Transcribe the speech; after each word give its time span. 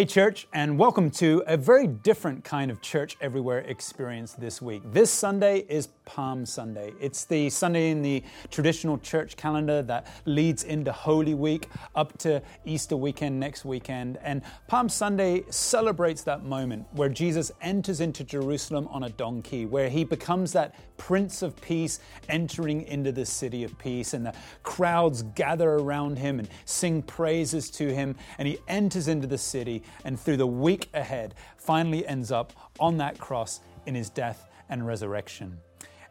Hey, 0.00 0.06
church, 0.06 0.48
and 0.54 0.78
welcome 0.78 1.10
to 1.10 1.42
a 1.46 1.58
very 1.58 1.86
different 1.86 2.42
kind 2.42 2.70
of 2.70 2.80
church 2.80 3.18
everywhere 3.20 3.58
experience 3.58 4.32
this 4.32 4.62
week. 4.62 4.80
This 4.94 5.10
Sunday 5.10 5.66
is 5.68 5.88
Palm 6.06 6.46
Sunday. 6.46 6.94
It's 6.98 7.26
the 7.26 7.50
Sunday 7.50 7.90
in 7.90 8.00
the 8.00 8.24
traditional 8.50 8.96
church 8.96 9.36
calendar 9.36 9.82
that 9.82 10.06
leads 10.24 10.64
into 10.64 10.90
Holy 10.90 11.34
Week 11.34 11.68
up 11.94 12.16
to 12.20 12.40
Easter 12.64 12.96
weekend 12.96 13.38
next 13.38 13.66
weekend. 13.66 14.18
And 14.22 14.40
Palm 14.68 14.88
Sunday 14.88 15.44
celebrates 15.50 16.22
that 16.22 16.44
moment 16.44 16.86
where 16.92 17.10
Jesus 17.10 17.52
enters 17.60 18.00
into 18.00 18.24
Jerusalem 18.24 18.88
on 18.90 19.02
a 19.02 19.10
donkey, 19.10 19.66
where 19.66 19.90
he 19.90 20.04
becomes 20.04 20.52
that 20.54 20.74
Prince 20.96 21.42
of 21.42 21.58
Peace 21.60 22.00
entering 22.28 22.82
into 22.82 23.12
the 23.12 23.24
city 23.24 23.64
of 23.64 23.78
peace. 23.78 24.14
And 24.14 24.24
the 24.24 24.34
crowds 24.62 25.22
gather 25.34 25.70
around 25.70 26.18
him 26.18 26.38
and 26.38 26.48
sing 26.64 27.02
praises 27.02 27.70
to 27.72 27.94
him. 27.94 28.16
And 28.38 28.48
he 28.48 28.58
enters 28.66 29.06
into 29.06 29.26
the 29.26 29.38
city 29.38 29.82
and 30.04 30.18
through 30.18 30.36
the 30.36 30.46
week 30.46 30.88
ahead 30.94 31.34
finally 31.56 32.06
ends 32.06 32.30
up 32.32 32.52
on 32.78 32.98
that 32.98 33.18
cross 33.18 33.60
in 33.86 33.94
his 33.94 34.10
death 34.10 34.48
and 34.68 34.86
resurrection. 34.86 35.58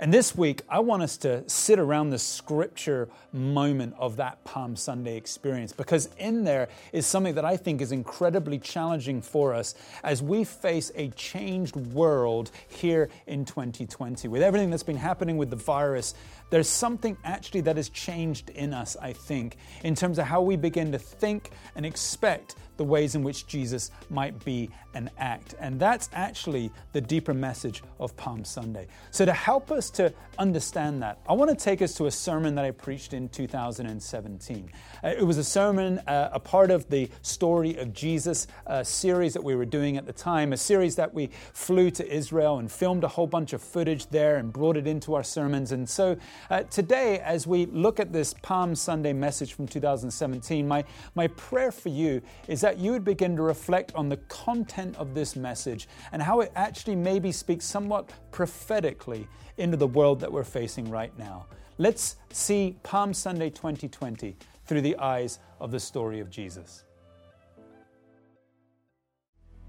And 0.01 0.13
this 0.13 0.33
week, 0.33 0.61
I 0.69 0.79
want 0.79 1.03
us 1.03 1.17
to 1.17 1.43
sit 1.49 1.77
around 1.77 2.11
the 2.11 2.19
scripture 2.19 3.09
moment 3.33 3.95
of 3.99 4.15
that 4.15 4.41
Palm 4.45 4.77
Sunday 4.77 5.17
experience 5.17 5.73
because 5.73 6.07
in 6.17 6.45
there 6.45 6.69
is 6.93 7.05
something 7.05 7.35
that 7.35 7.43
I 7.43 7.57
think 7.57 7.81
is 7.81 7.91
incredibly 7.91 8.59
challenging 8.59 9.21
for 9.21 9.53
us 9.53 9.75
as 10.01 10.23
we 10.23 10.45
face 10.45 10.89
a 10.95 11.09
changed 11.09 11.75
world 11.75 12.51
here 12.69 13.09
in 13.27 13.43
2020. 13.43 14.29
With 14.29 14.41
everything 14.41 14.69
that's 14.69 14.83
been 14.83 14.95
happening 14.95 15.35
with 15.35 15.49
the 15.49 15.57
virus, 15.57 16.13
there's 16.49 16.69
something 16.69 17.17
actually 17.23 17.61
that 17.61 17.77
has 17.77 17.89
changed 17.89 18.49
in 18.49 18.73
us, 18.73 18.97
I 19.01 19.13
think, 19.13 19.57
in 19.83 19.95
terms 19.95 20.19
of 20.19 20.25
how 20.25 20.41
we 20.41 20.55
begin 20.55 20.91
to 20.91 20.99
think 20.99 21.51
and 21.75 21.85
expect 21.85 22.55
the 22.79 22.83
ways 22.85 23.13
in 23.13 23.23
which 23.23 23.45
Jesus 23.45 23.91
might 24.09 24.43
be 24.45 24.69
and 24.93 25.11
act. 25.17 25.53
And 25.59 25.79
that's 25.79 26.09
actually 26.13 26.71
the 26.93 27.01
deeper 27.01 27.33
message 27.33 27.83
of 27.99 28.15
Palm 28.15 28.45
Sunday. 28.45 28.87
So, 29.11 29.25
to 29.25 29.33
help 29.33 29.69
us 29.69 29.89
to 29.91 30.13
understand 30.37 31.03
that, 31.03 31.19
I 31.27 31.33
want 31.33 31.51
to 31.51 31.61
take 31.61 31.81
us 31.81 31.93
to 31.95 32.05
a 32.05 32.11
sermon 32.11 32.55
that 32.55 32.63
I 32.63 32.71
preached 32.71 33.13
in 33.13 33.27
2017. 33.29 34.71
Uh, 35.03 35.07
it 35.09 35.25
was 35.25 35.37
a 35.37 35.43
sermon, 35.43 35.99
uh, 35.99 36.29
a 36.31 36.39
part 36.39 36.71
of 36.71 36.89
the 36.89 37.09
Story 37.21 37.75
of 37.75 37.93
Jesus 37.93 38.47
uh, 38.65 38.81
series 38.81 39.33
that 39.33 39.43
we 39.43 39.55
were 39.55 39.65
doing 39.65 39.97
at 39.97 40.05
the 40.05 40.13
time, 40.13 40.53
a 40.53 40.57
series 40.57 40.95
that 40.95 41.13
we 41.13 41.29
flew 41.53 41.91
to 41.91 42.09
Israel 42.09 42.59
and 42.59 42.71
filmed 42.71 43.03
a 43.03 43.09
whole 43.09 43.27
bunch 43.27 43.51
of 43.51 43.61
footage 43.61 44.07
there 44.07 44.37
and 44.37 44.53
brought 44.53 44.77
it 44.77 44.87
into 44.87 45.15
our 45.15 45.23
sermons. 45.23 45.73
And 45.73 45.87
so, 45.87 46.17
uh, 46.49 46.63
today, 46.63 47.19
as 47.19 47.45
we 47.45 47.65
look 47.67 47.99
at 47.99 48.11
this 48.11 48.33
Palm 48.41 48.75
Sunday 48.75 49.13
message 49.13 49.53
from 49.53 49.67
2017, 49.67 50.67
my, 50.67 50.83
my 51.15 51.27
prayer 51.27 51.71
for 51.71 51.89
you 51.89 52.21
is 52.47 52.61
that 52.61 52.77
you 52.77 52.91
would 52.91 53.03
begin 53.03 53.35
to 53.35 53.41
reflect 53.41 53.93
on 53.95 54.09
the 54.09 54.17
content 54.17 54.95
of 54.97 55.13
this 55.13 55.35
message 55.35 55.87
and 56.11 56.21
how 56.21 56.41
it 56.41 56.51
actually 56.55 56.95
maybe 56.95 57.31
speaks 57.31 57.65
somewhat 57.65 58.09
prophetically 58.31 59.27
into 59.57 59.77
the 59.77 59.87
world 59.87 60.19
that 60.19 60.31
we're 60.31 60.43
facing 60.43 60.89
right 60.89 61.17
now. 61.17 61.45
Let's 61.77 62.17
see 62.31 62.77
Palm 62.83 63.13
Sunday 63.13 63.49
2020 63.49 64.35
through 64.65 64.81
the 64.81 64.97
eyes 64.97 65.39
of 65.59 65.71
the 65.71 65.79
story 65.79 66.19
of 66.19 66.29
Jesus. 66.29 66.83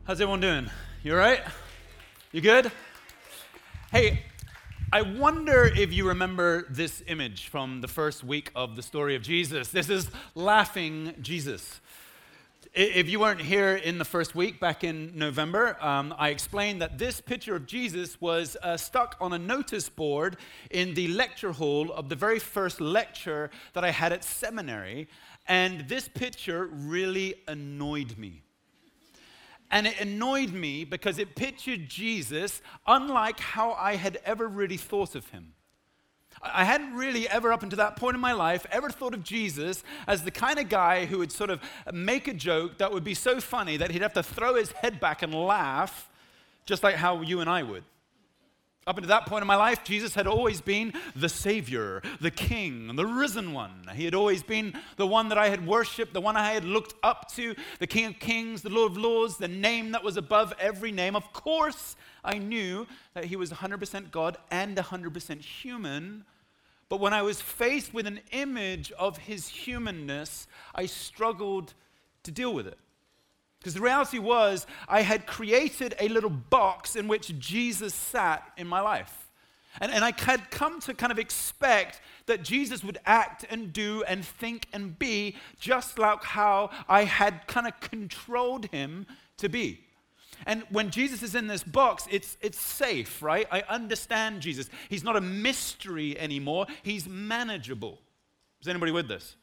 How's 0.05 0.21
everyone 0.21 0.41
doing? 0.41 0.71
You 1.03 1.13
all 1.13 1.19
right? 1.19 1.41
You 2.33 2.41
good? 2.41 2.73
Hey, 3.93 4.25
I 4.93 5.03
wonder 5.03 5.67
if 5.67 5.93
you 5.93 6.09
remember 6.09 6.67
this 6.69 7.01
image 7.07 7.47
from 7.47 7.81
the 7.81 7.87
first 7.87 8.25
week 8.25 8.51
of 8.57 8.75
the 8.75 8.83
story 8.83 9.15
of 9.15 9.23
Jesus. 9.23 9.69
This 9.69 9.89
is 9.89 10.11
laughing 10.35 11.15
Jesus. 11.21 11.81
If 12.75 13.09
you 13.09 13.21
weren't 13.21 13.41
here 13.41 13.77
in 13.77 13.99
the 13.99 14.05
first 14.05 14.35
week 14.35 14.59
back 14.59 14.83
in 14.83 15.17
November, 15.17 15.77
um, 15.81 16.13
I 16.19 16.31
explained 16.31 16.83
that 16.83 16.99
this 16.99 17.21
picture 17.21 17.55
of 17.55 17.67
Jesus 17.67 18.21
was 18.21 18.57
uh, 18.65 18.77
stuck 18.77 19.15
on 19.21 19.33
a 19.33 19.39
notice 19.39 19.89
board 19.89 20.39
in 20.73 20.95
the 20.95 21.07
lecture 21.07 21.53
hall 21.53 21.93
of 21.93 22.09
the 22.09 22.17
very 22.17 22.41
first 22.41 22.81
lecture 22.81 23.51
that 23.75 23.85
I 23.85 23.93
had 23.93 24.13
at 24.13 24.25
seminary. 24.25 25.07
And 25.47 25.89
this 25.89 26.09
picture 26.09 26.67
really 26.67 27.37
annoyed 27.47 28.19
me. 28.19 28.43
And 29.71 29.87
it 29.87 30.01
annoyed 30.01 30.53
me 30.53 30.85
because 30.85 31.19
it 31.19 31.37
pictured 31.37 31.89
Jesus 31.89 32.61
unlike 32.87 33.39
how 33.39 33.73
I 33.73 33.97
had 33.97 34.19
ever 34.25 34.49
really 34.49 34.77
thought 34.77 35.15
of 35.15 35.29
him. 35.31 35.55
I 36.43 36.65
hadn't 36.65 36.95
really 36.95 37.29
ever, 37.29 37.53
up 37.53 37.63
until 37.63 37.77
that 37.77 37.97
point 37.97 38.15
in 38.15 38.21
my 38.21 38.33
life, 38.33 38.67
ever 38.71 38.89
thought 38.89 39.15
of 39.15 39.23
Jesus 39.23 39.85
as 40.07 40.25
the 40.25 40.31
kind 40.31 40.59
of 40.59 40.69
guy 40.69 41.05
who 41.05 41.19
would 41.19 41.31
sort 41.31 41.51
of 41.51 41.61
make 41.93 42.29
a 42.29 42.35
joke 42.35 42.79
that 42.79 42.91
would 42.93 43.05
be 43.05 43.15
so 43.15 43.41
funny 43.41 43.77
that 43.77 43.91
he'd 43.91 44.03
have 44.03 44.15
to 44.15 44.23
throw 44.23 44.55
his 44.55 44.73
head 44.73 45.01
back 45.01 45.23
and 45.23 45.35
laugh, 45.35 46.09
just 46.65 46.83
like 46.83 46.95
how 46.95 47.21
you 47.21 47.41
and 47.41 47.51
I 47.51 47.63
would. 47.63 47.85
Up 48.91 48.99
until 48.99 49.11
that 49.11 49.27
point 49.27 49.43
in 49.43 49.47
my 49.47 49.55
life, 49.55 49.85
Jesus 49.85 50.17
had 50.17 50.27
always 50.27 50.61
been 50.61 50.93
the 51.15 51.29
Savior, 51.29 52.03
the 52.21 52.33
King, 52.33 52.97
the 52.97 53.07
risen 53.07 53.53
one. 53.53 53.85
He 53.95 54.05
had 54.05 54.17
always 54.17 54.43
been 54.43 54.75
the 54.97 55.07
one 55.07 55.29
that 55.29 55.39
I 55.39 55.49
had 55.49 55.65
worshiped, 55.65 56.13
the 56.13 56.21
one 56.21 56.37
I 56.37 56.51
had 56.51 56.65
looked 56.65 56.95
up 57.05 57.31
to, 57.35 57.55
the 57.79 57.87
King 57.87 58.07
of 58.07 58.19
Kings, 58.19 58.63
the 58.63 58.69
Lord 58.69 58.91
of 58.91 58.99
Lords, 58.99 59.37
the 59.37 59.47
name 59.47 59.93
that 59.93 60.03
was 60.03 60.17
above 60.17 60.53
every 60.59 60.91
name. 60.91 61.15
Of 61.15 61.33
course, 61.33 61.95
I 62.25 62.39
knew 62.39 62.85
that 63.15 63.27
He 63.27 63.37
was 63.37 63.53
100% 63.53 64.11
God 64.11 64.37
and 64.51 64.77
100% 64.77 65.41
human. 65.41 66.25
But 66.89 66.99
when 66.99 67.15
I 67.15 67.23
was 67.23 67.41
faced 67.41 67.95
with 67.95 68.09
an 68.09 68.19
image 68.33 68.91
of 68.99 69.19
his 69.19 69.47
humanness, 69.47 70.49
I 70.75 70.87
struggled 70.87 71.75
to 72.25 72.33
deal 72.33 72.53
with 72.53 72.67
it. 72.67 72.79
Because 73.61 73.75
the 73.75 73.81
reality 73.81 74.19
was, 74.19 74.67
I 74.89 75.03
had 75.03 75.27
created 75.27 75.95
a 76.01 76.09
little 76.09 76.31
box 76.31 76.97
in 76.97 77.09
which 77.09 77.39
Jesus 77.39 77.95
sat 77.95 78.43
in 78.57 78.67
my 78.67 78.81
life. 78.81 79.31
And, 79.81 79.93
and 79.93 80.03
I 80.03 80.13
had 80.17 80.51
come 80.51 80.81
to 80.81 80.95
kind 80.95 81.13
of 81.13 81.19
expect 81.19 82.01
that 82.27 82.43
Jesus 82.43 82.83
would 82.83 82.99
act 83.05 83.45
and 83.51 83.73
do 83.73 84.03
and 84.09 84.25
think 84.25 84.67
and 84.73 84.99
be 84.99 85.37
just 85.61 85.99
like 85.99 86.25
how 86.25 86.71
I 86.89 87.05
had 87.05 87.47
kind 87.47 87.67
of 87.67 87.79
controlled 87.81 88.67
him 88.67 89.07
to 89.37 89.49
be. 89.49 89.85
And 90.47 90.65
when 90.71 90.91
Jesus 90.91 91.23
is 91.23 91.35
in 91.35 91.47
this 91.47 91.63
box, 91.63 92.07
it's, 92.11 92.39
it's 92.41 92.59
safe, 92.59 93.23
right? 93.23 93.47
I 93.51 93.63
understand 93.69 94.41
Jesus. 94.41 94.71
He's 94.89 95.05
not 95.05 95.17
a 95.17 95.21
mystery 95.21 96.19
anymore, 96.19 96.67
he's 96.83 97.07
manageable. 97.07 98.01
Is 98.61 98.69
anybody 98.69 98.93
with 98.93 99.09
this? 99.09 99.37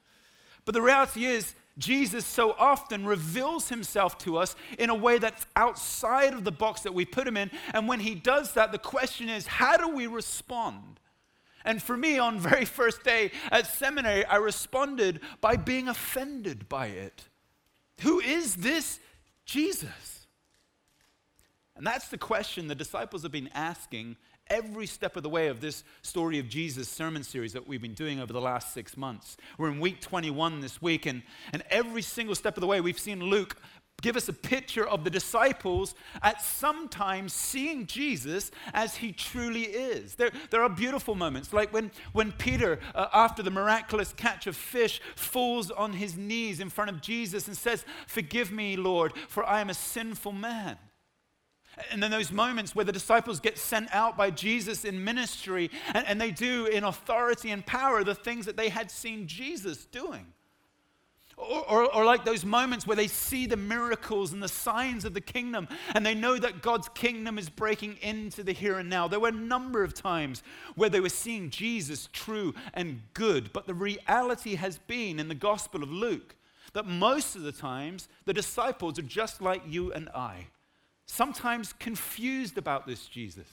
But 0.65 0.73
the 0.73 0.81
reality 0.81 1.25
is, 1.25 1.53
Jesus 1.77 2.25
so 2.25 2.55
often 2.57 3.05
reveals 3.05 3.69
himself 3.69 4.17
to 4.19 4.37
us 4.37 4.55
in 4.79 4.89
a 4.89 4.95
way 4.95 5.19
that's 5.19 5.45
outside 5.55 6.33
of 6.33 6.43
the 6.43 6.51
box 6.51 6.81
that 6.81 6.93
we 6.93 7.05
put 7.05 7.27
him 7.27 7.37
in. 7.37 7.51
And 7.73 7.87
when 7.87 7.99
he 7.99 8.15
does 8.15 8.53
that, 8.53 8.71
the 8.71 8.79
question 8.79 9.29
is, 9.29 9.45
how 9.45 9.77
do 9.77 9.87
we 9.89 10.07
respond? 10.07 10.99
And 11.63 11.81
for 11.81 11.95
me, 11.95 12.17
on 12.17 12.39
very 12.39 12.65
first 12.65 13.03
day 13.03 13.31
at 13.51 13.67
seminary, 13.67 14.25
I 14.25 14.37
responded 14.37 15.19
by 15.41 15.55
being 15.55 15.87
offended 15.87 16.67
by 16.67 16.87
it. 16.87 17.23
Who 18.01 18.19
is 18.19 18.55
this 18.55 18.99
Jesus? 19.45 20.27
And 21.75 21.85
that's 21.85 22.07
the 22.07 22.17
question 22.17 22.67
the 22.67 22.75
disciples 22.75 23.21
have 23.21 23.31
been 23.31 23.49
asking 23.53 24.17
every 24.49 24.87
step 24.87 25.15
of 25.15 25.23
the 25.23 25.29
way 25.29 25.47
of 25.47 25.61
this 25.61 25.83
story 26.01 26.39
of 26.39 26.47
Jesus 26.49 26.87
sermon 26.87 27.23
series 27.23 27.53
that 27.53 27.67
we've 27.67 27.81
been 27.81 27.93
doing 27.93 28.19
over 28.19 28.33
the 28.33 28.41
last 28.41 28.73
six 28.73 28.97
months. 28.97 29.37
We're 29.57 29.71
in 29.71 29.79
week 29.79 30.01
21 30.01 30.61
this 30.61 30.81
week, 30.81 31.05
and, 31.05 31.23
and 31.53 31.63
every 31.69 32.01
single 32.01 32.35
step 32.35 32.57
of 32.57 32.61
the 32.61 32.67
way, 32.67 32.81
we've 32.81 32.99
seen 32.99 33.21
Luke 33.21 33.57
give 34.01 34.15
us 34.15 34.29
a 34.29 34.33
picture 34.33 34.87
of 34.87 35.03
the 35.03 35.09
disciples 35.09 35.95
at 36.21 36.41
sometimes 36.41 37.33
seeing 37.33 37.87
Jesus 37.87 38.51
as 38.73 38.95
he 38.97 39.11
truly 39.11 39.63
is. 39.63 40.15
There, 40.15 40.29
there 40.51 40.61
are 40.61 40.69
beautiful 40.69 41.15
moments, 41.15 41.51
like 41.51 41.73
when, 41.73 41.91
when 42.13 42.31
Peter, 42.33 42.79
uh, 42.93 43.07
after 43.13 43.41
the 43.41 43.49
miraculous 43.49 44.13
catch 44.13 44.45
of 44.45 44.55
fish, 44.55 45.01
falls 45.15 45.71
on 45.71 45.93
his 45.93 46.15
knees 46.15 46.59
in 46.59 46.69
front 46.69 46.91
of 46.91 47.01
Jesus 47.01 47.47
and 47.47 47.57
says, 47.57 47.85
Forgive 48.05 48.51
me, 48.51 48.75
Lord, 48.75 49.13
for 49.27 49.43
I 49.43 49.61
am 49.61 49.69
a 49.69 49.73
sinful 49.73 50.31
man. 50.31 50.77
And 51.91 52.01
then 52.01 52.11
those 52.11 52.31
moments 52.31 52.75
where 52.75 52.85
the 52.85 52.91
disciples 52.91 53.39
get 53.39 53.57
sent 53.57 53.93
out 53.93 54.17
by 54.17 54.31
Jesus 54.31 54.83
in 54.83 55.03
ministry, 55.03 55.69
and, 55.93 56.07
and, 56.07 56.19
they 56.19 56.31
do 56.31 56.65
in 56.65 56.83
authority 56.83 57.51
and 57.51 57.65
power 57.65 58.03
the 58.03 58.15
things 58.15 58.45
that 58.47 58.57
they 58.57 58.69
had 58.69 58.89
seen 58.89 59.27
Jesus 59.27 59.85
doing. 59.85 60.25
Or, 61.37 61.63
or, 61.69 61.95
or, 61.95 62.03
like 62.03 62.25
those 62.25 62.43
moments 62.43 62.87
where 62.87 62.95
they 62.95 63.07
see 63.07 63.45
the 63.45 63.57
miracles 63.57 64.33
and 64.33 64.41
the 64.41 64.47
signs 64.47 65.05
of 65.05 65.13
the 65.13 65.21
kingdom, 65.21 65.67
and 65.93 66.03
they 66.03 66.15
know 66.15 66.39
that 66.39 66.63
God's 66.63 66.89
kingdom 66.89 67.37
is 67.37 67.47
breaking 67.47 67.97
into 68.01 68.41
the 68.41 68.53
here 68.53 68.79
and 68.79 68.89
now. 68.89 69.07
There 69.07 69.19
were 69.19 69.27
a 69.27 69.31
number 69.31 69.83
of 69.83 69.93
times 69.93 70.41
where 70.73 70.89
they 70.89 70.99
were 70.99 71.09
seeing 71.09 71.51
Jesus 71.51 72.09
true 72.11 72.55
and 72.73 73.01
good, 73.13 73.53
but 73.53 73.67
the 73.67 73.75
reality 73.75 74.55
has 74.55 74.79
been 74.79 75.19
in 75.19 75.27
the 75.27 75.35
Gospel 75.35 75.83
of 75.83 75.91
Luke 75.91 76.35
that 76.73 76.87
most 76.87 77.35
of 77.35 77.43
the 77.43 77.51
times 77.51 78.07
the 78.25 78.33
disciples 78.33 78.97
are 78.97 79.03
just 79.03 79.39
like 79.39 79.61
you 79.67 79.93
and 79.93 80.09
I 80.09 80.47
sometimes 81.07 81.73
confused 81.73 82.57
about 82.57 82.85
this 82.85 83.07
Jesus, 83.07 83.47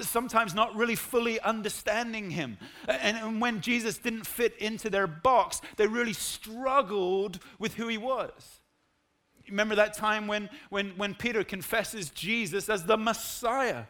sometimes 0.00 0.54
not 0.54 0.74
really 0.74 0.94
fully 0.94 1.40
understanding 1.40 2.30
him. 2.30 2.56
And, 2.88 3.16
and, 3.16 3.40
when 3.40 3.60
Jesus 3.60 3.98
didn't 3.98 4.26
fit 4.26 4.56
into 4.58 4.88
their 4.88 5.06
box, 5.06 5.60
they 5.76 5.86
really 5.86 6.12
struggled 6.12 7.40
with 7.58 7.74
who 7.74 7.88
he 7.88 7.98
was. 7.98 8.60
Remember 9.48 9.74
that 9.76 9.94
time 9.94 10.26
when, 10.26 10.50
when, 10.68 10.90
when 10.96 11.14
Peter 11.14 11.42
confesses 11.42 12.10
Jesus 12.10 12.68
as 12.68 12.84
the 12.84 12.96
Messiah? 12.96 13.84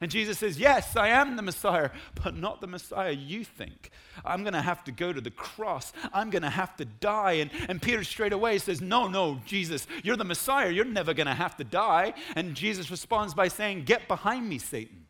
And 0.00 0.10
Jesus 0.10 0.38
says, 0.38 0.58
Yes, 0.58 0.94
I 0.96 1.08
am 1.08 1.34
the 1.34 1.42
Messiah, 1.42 1.90
but 2.22 2.36
not 2.36 2.60
the 2.60 2.68
Messiah 2.68 3.10
you 3.10 3.44
think. 3.44 3.90
I'm 4.24 4.42
going 4.44 4.52
to 4.52 4.62
have 4.62 4.84
to 4.84 4.92
go 4.92 5.12
to 5.12 5.20
the 5.20 5.30
cross. 5.30 5.92
I'm 6.12 6.30
going 6.30 6.42
to 6.42 6.50
have 6.50 6.76
to 6.76 6.84
die. 6.84 7.32
And, 7.32 7.50
and 7.68 7.82
Peter 7.82 8.04
straight 8.04 8.32
away 8.32 8.58
says, 8.58 8.80
No, 8.80 9.08
no, 9.08 9.40
Jesus, 9.44 9.88
you're 10.04 10.16
the 10.16 10.24
Messiah. 10.24 10.70
You're 10.70 10.84
never 10.84 11.14
going 11.14 11.26
to 11.26 11.34
have 11.34 11.56
to 11.56 11.64
die. 11.64 12.14
And 12.36 12.54
Jesus 12.54 12.90
responds 12.90 13.34
by 13.34 13.48
saying, 13.48 13.84
Get 13.84 14.06
behind 14.06 14.48
me, 14.48 14.58
Satan. 14.58 15.07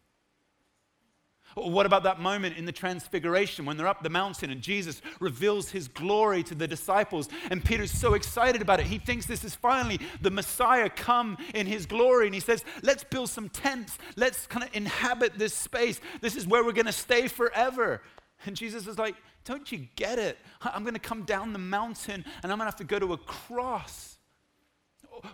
What 1.59 1.87
about 1.87 2.05
that 2.05 2.21
moment 2.21 2.57
in 2.57 2.65
the 2.65 2.73
transfiguration 2.73 3.65
when 3.65 3.77
they're 3.77 3.87
up 3.87 4.03
the 4.03 4.11
mountain 4.11 4.51
and 4.51 4.61
Jesus 4.61 5.03
reveals 5.21 5.71
his 5.71 5.89
glory 5.89 6.43
to 6.45 6.55
the 6.55 6.69
disciples? 6.69 7.29
And 7.51 7.65
Peter's 7.65 7.91
so 7.91 8.15
excited 8.15 8.63
about 8.63 8.81
it. 8.81 8.87
He 8.87 8.99
thinks 8.99 9.27
this 9.27 9.45
is 9.45 9.55
finally 9.55 10.01
the 10.21 10.31
Messiah 10.31 10.89
come 10.89 11.37
in 11.55 11.67
his 11.67 11.87
glory. 11.87 12.27
And 12.27 12.35
he 12.35 12.41
says, 12.41 12.65
Let's 12.83 13.05
build 13.05 13.31
some 13.31 13.49
tents. 13.49 13.99
Let's 14.17 14.47
kind 14.47 14.65
of 14.65 14.75
inhabit 14.75 15.39
this 15.39 15.55
space. 15.55 16.01
This 16.21 16.37
is 16.37 16.47
where 16.47 16.65
we're 16.65 16.73
going 16.73 16.87
to 16.87 16.93
stay 16.93 17.29
forever. 17.29 18.03
And 18.47 18.55
Jesus 18.55 18.87
is 18.87 18.99
like, 18.99 19.17
Don't 19.45 19.71
you 19.73 19.89
get 19.97 20.19
it? 20.19 20.39
I'm 20.61 20.83
going 20.83 20.95
to 20.95 21.01
come 21.01 21.23
down 21.23 21.53
the 21.53 21.59
mountain 21.59 22.25
and 22.43 22.53
I'm 22.53 22.59
going 22.59 22.67
to 22.67 22.73
have 22.73 22.77
to 22.77 22.85
go 22.85 22.99
to 22.99 23.15
a 23.15 23.19
cross 23.19 24.18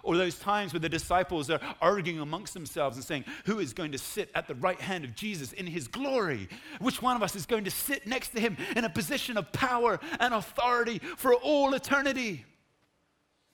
or 0.03 0.17
those 0.17 0.39
times 0.39 0.73
where 0.73 0.81
the 0.81 0.89
disciples 0.89 1.51
are 1.51 1.61
arguing 1.81 2.21
amongst 2.21 2.55
themselves 2.55 2.97
and 2.97 3.05
saying, 3.05 3.25
Who 3.47 3.59
is 3.59 3.73
going 3.73 3.93
to 3.93 3.99
sit 3.99 4.31
at 4.35 4.49
the 4.49 4.55
right 4.57 4.81
hand 4.81 5.05
of 5.05 5.15
Jesus 5.15 5.53
in 5.53 5.67
his 5.67 5.89
glory? 5.89 6.49
Which 6.81 7.03
one 7.03 7.17
of 7.17 7.23
us 7.23 7.37
is 7.37 7.47
going 7.47 7.65
to 7.65 7.71
sit 7.71 8.07
next 8.07 8.29
to 8.31 8.41
him 8.41 8.57
in 8.77 8.85
a 8.85 8.91
position 8.91 9.37
of 9.37 9.53
power 9.53 10.01
and 10.21 10.35
authority 10.35 10.99
for 10.99 11.35
all 11.35 11.75
eternity? 11.75 12.45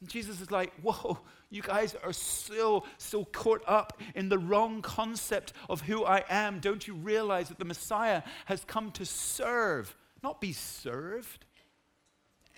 And 0.00 0.08
Jesus 0.08 0.40
is 0.40 0.50
like, 0.50 0.72
Whoa, 0.82 1.18
you 1.50 1.62
guys 1.62 1.96
are 2.04 2.12
still 2.12 2.86
so 2.96 3.24
caught 3.24 3.62
up 3.66 4.00
in 4.14 4.28
the 4.28 4.38
wrong 4.38 4.82
concept 4.82 5.52
of 5.68 5.82
who 5.82 6.04
I 6.04 6.24
am. 6.30 6.60
Don't 6.60 6.86
you 6.86 6.94
realize 6.94 7.48
that 7.48 7.58
the 7.58 7.64
Messiah 7.64 8.22
has 8.46 8.64
come 8.64 8.92
to 8.92 9.04
serve, 9.04 9.96
not 10.22 10.40
be 10.40 10.52
served? 10.52 11.44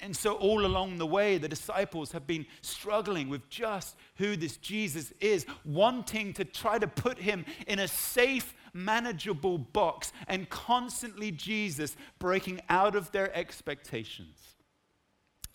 And 0.02 0.16
so, 0.16 0.34
all 0.34 0.66
along 0.66 0.98
the 0.98 1.06
way, 1.06 1.38
the 1.38 1.48
disciples 1.48 2.10
have 2.10 2.26
been 2.26 2.44
struggling 2.60 3.28
with 3.28 3.48
just 3.48 3.96
who 4.16 4.34
this 4.34 4.56
Jesus 4.56 5.12
is, 5.20 5.46
wanting 5.64 6.32
to 6.34 6.44
try 6.44 6.76
to 6.80 6.88
put 6.88 7.18
him 7.18 7.46
in 7.68 7.78
a 7.78 7.86
safe, 7.86 8.52
manageable 8.74 9.58
box, 9.58 10.12
and 10.26 10.50
constantly 10.50 11.30
Jesus 11.30 11.96
breaking 12.18 12.60
out 12.68 12.96
of 12.96 13.12
their 13.12 13.32
expectations. 13.36 14.36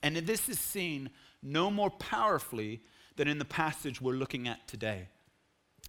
And 0.02 0.16
this 0.16 0.48
is 0.48 0.60
seen 0.60 1.10
no 1.44 1.70
more 1.70 1.90
powerfully 1.90 2.82
than 3.18 3.28
in 3.28 3.40
the 3.40 3.46
passage 3.46 4.02
we're 4.02 4.14
looking 4.14 4.48
at 4.48 4.66
today. 4.66 5.10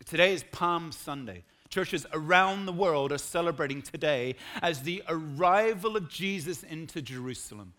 Today 0.05 0.35
is 0.35 0.43
Palm 0.51 0.91
Sunday. 0.91 1.45
Churches 1.69 2.07
around 2.13 2.67
the 2.67 2.73
world 2.73 3.13
are 3.13 3.19
celebrating 3.19 3.83
today 3.83 4.35
as 4.63 4.83
the 4.83 5.03
arrival 5.09 5.97
of 5.97 6.09
Jesus 6.09 6.65
into 6.65 7.01
Jerusalem. 7.01 7.75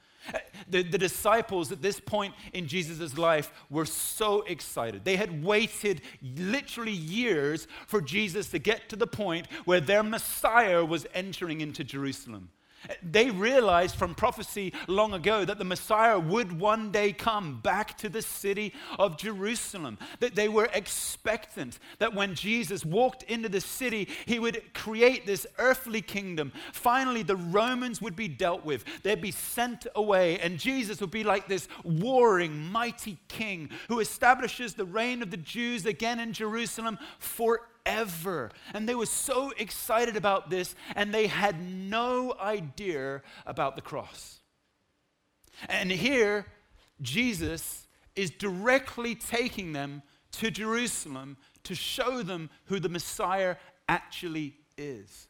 The, 0.67 0.83
the, 0.83 0.97
disciples 0.97 1.71
at 1.71 1.81
this 1.81 1.99
point 1.99 2.35
in 2.53 2.67
Jesus' 2.67 3.17
life 3.17 3.51
were 3.69 3.85
so 3.85 4.41
excited. 4.43 5.03
They 5.03 5.15
had 5.15 5.43
waited 5.43 6.01
literally 6.21 6.91
years 6.91 7.67
for 7.87 8.01
Jesus 8.01 8.49
to 8.49 8.59
get 8.59 8.89
to 8.89 8.95
the 8.95 9.07
point 9.07 9.47
where 9.65 9.79
their 9.79 10.03
Messiah 10.03 10.85
was 10.85 11.07
entering 11.13 11.61
into 11.61 11.83
Jerusalem. 11.83 12.49
They 13.03 13.29
realized 13.29 13.95
from 13.95 14.15
prophecy 14.15 14.73
long 14.87 15.13
ago 15.13 15.45
that 15.45 15.57
the 15.57 15.65
Messiah 15.65 16.19
would 16.19 16.59
one 16.59 16.91
day 16.91 17.11
come 17.13 17.59
back 17.61 17.97
to 17.99 18.09
the 18.09 18.21
city 18.21 18.73
of 18.97 19.17
Jerusalem. 19.17 19.97
That 20.19 20.35
they 20.35 20.49
were 20.49 20.69
expectant 20.73 21.79
that 21.99 22.13
when 22.13 22.35
Jesus 22.35 22.85
walked 22.85 23.23
into 23.23 23.49
the 23.49 23.61
city, 23.61 24.07
he 24.25 24.39
would 24.39 24.73
create 24.73 25.25
this 25.25 25.45
earthly 25.57 26.01
kingdom. 26.01 26.51
Finally, 26.73 27.23
the 27.23 27.35
Romans 27.35 28.01
would 28.01 28.15
be 28.15 28.27
dealt 28.27 28.65
with, 28.65 28.83
they'd 29.03 29.21
be 29.21 29.31
sent 29.31 29.87
away, 29.95 30.39
and 30.39 30.57
Jesus 30.57 31.01
would 31.01 31.11
be 31.11 31.23
like 31.23 31.47
this 31.47 31.67
warring, 31.83 32.57
mighty 32.71 33.17
king 33.27 33.69
who 33.87 33.99
establishes 33.99 34.73
the 34.73 34.85
reign 34.85 35.21
of 35.21 35.31
the 35.31 35.37
Jews 35.37 35.85
again 35.85 36.19
in 36.19 36.33
Jerusalem 36.33 36.97
forever 37.19 37.65
forever. 37.89 38.51
And 38.73 38.87
they 38.87 38.95
were 38.95 39.05
so 39.05 39.51
excited 39.57 40.15
about 40.15 40.49
this, 40.49 40.75
and 40.95 41.13
they 41.13 41.27
had 41.27 41.61
no 41.61 42.33
idea 42.39 43.21
about 43.45 43.75
the 43.75 43.81
cross. 43.81 44.39
And 45.67 45.91
here, 45.91 46.45
Jesus 47.01 47.87
is 48.15 48.31
directly 48.31 49.15
taking 49.15 49.73
them 49.73 50.01
to 50.31 50.51
Jerusalem 50.51 51.37
to 51.63 51.75
show 51.75 52.23
them 52.23 52.49
who 52.65 52.79
the 52.79 52.89
Messiah 52.89 53.55
actually 53.87 54.55
is. 54.77 55.27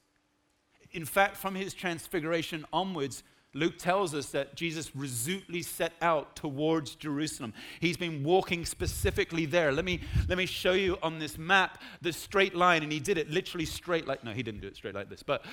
In 0.92 1.06
fact, 1.06 1.38
from 1.38 1.56
his 1.56 1.74
transfiguration 1.74 2.66
onwards, 2.74 3.24
Luke 3.54 3.80
tells 3.80 4.14
us 4.14 4.28
that 4.30 4.56
Jesus 4.56 4.96
resolutely 4.96 5.64
set 5.64 5.94
out 6.02 6.36
towards 6.36 6.94
Jerusalem. 6.94 7.54
He's 7.80 7.98
been 7.98 8.24
walking 8.24 8.64
specifically 8.64 9.46
there. 9.48 9.72
Let 9.72 9.86
me, 9.86 10.02
let 10.28 10.38
me 10.38 10.46
show 10.46 10.74
you 10.74 11.00
on 11.02 11.18
this 11.18 11.38
map 11.38 11.82
the 12.02 12.14
straight 12.14 12.54
line, 12.54 12.84
and 12.84 12.92
he 12.92 13.00
did 13.00 13.18
it 13.18 13.32
literally 13.32 13.66
straight 13.66 14.08
like, 14.08 14.24
no, 14.24 14.32
he 14.32 14.44
didn't 14.44 14.62
do 14.62 14.68
it 14.68 14.76
straight 14.76 14.94
like 14.94 15.10
this, 15.10 15.24
but 15.24 15.44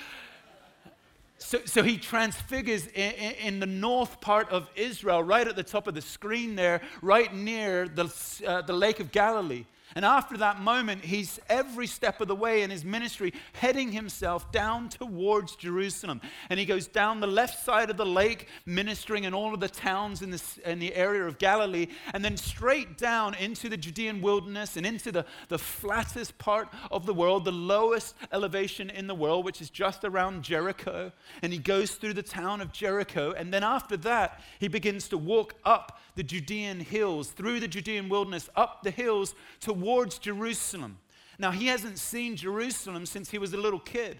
so, 1.39 1.59
so 1.65 1.83
he 1.83 1.97
transfigures 1.97 2.87
in, 2.87 3.11
in, 3.13 3.59
the 3.59 3.67
north 3.67 4.19
part 4.21 4.49
of 4.49 4.69
Israel, 4.75 5.21
right 5.21 5.47
at 5.47 5.55
the 5.55 5.63
top 5.63 5.87
of 5.87 5.93
the 5.93 6.01
screen 6.01 6.55
there, 6.55 6.81
right 7.01 7.33
near 7.33 7.87
the, 7.87 8.11
uh, 8.45 8.61
the 8.63 8.73
Lake 8.73 8.99
of 8.99 9.11
Galilee. 9.11 9.65
And 9.95 10.03
after 10.03 10.37
that 10.37 10.59
moment, 10.59 11.05
he's 11.05 11.39
every 11.47 11.87
step 11.87 12.19
of 12.19 12.27
the 12.27 12.35
way 12.35 12.61
in 12.61 12.69
his 12.69 12.83
ministry 12.83 13.33
heading 13.53 13.91
himself 13.91 14.51
down 14.51 14.89
towards 14.89 15.55
Jerusalem. 15.55 16.21
And 16.49 16.59
he 16.59 16.65
goes 16.65 16.87
down 16.87 17.19
the 17.19 17.27
left 17.27 17.63
side 17.63 17.89
of 17.89 17.97
the 17.97 18.05
lake, 18.05 18.47
ministering 18.65 19.23
in 19.23 19.33
all 19.33 19.53
of 19.53 19.59
the 19.59 19.69
towns 19.69 20.21
in, 20.21 20.35
in 20.65 20.79
the 20.79 20.93
area 20.93 21.23
of 21.23 21.37
Galilee, 21.37 21.87
and 22.13 22.23
then 22.23 22.35
straight 22.35 22.97
down 22.97 23.33
into 23.35 23.69
the 23.69 23.77
Judean 23.77 24.21
wilderness 24.21 24.75
and 24.75 24.85
into 24.85 25.11
the, 25.11 25.25
the 25.47 25.57
flattest 25.57 26.37
part 26.37 26.67
of 26.91 27.05
the 27.05 27.13
world, 27.13 27.45
the 27.45 27.51
lowest 27.51 28.15
elevation 28.31 28.89
in 28.89 29.07
the 29.07 29.15
world, 29.15 29.45
which 29.45 29.61
is 29.61 29.69
just 29.69 30.03
around 30.03 30.43
Jericho. 30.43 31.11
And 31.41 31.53
he 31.53 31.59
goes 31.59 31.91
through 31.91 32.13
the 32.13 32.23
town 32.23 32.61
of 32.61 32.73
Jericho. 32.73 33.31
And 33.31 33.53
then 33.53 33.63
after 33.63 33.95
that, 33.97 34.41
he 34.59 34.67
begins 34.67 35.07
to 35.09 35.17
walk 35.17 35.55
up 35.63 35.99
the 36.17 36.23
Judean 36.23 36.79
hills, 36.79 37.29
through 37.29 37.59
the 37.59 37.67
Judean 37.67 38.09
wilderness, 38.09 38.49
up 38.55 38.81
the 38.81 38.91
hills 38.91 39.35
towards 39.59 40.17
Jerusalem. 40.17 40.97
Now, 41.37 41.51
he 41.51 41.67
hasn't 41.67 41.99
seen 41.99 42.35
Jerusalem 42.35 43.05
since 43.05 43.29
he 43.29 43.37
was 43.37 43.53
a 43.53 43.57
little 43.57 43.79
kid. 43.79 44.19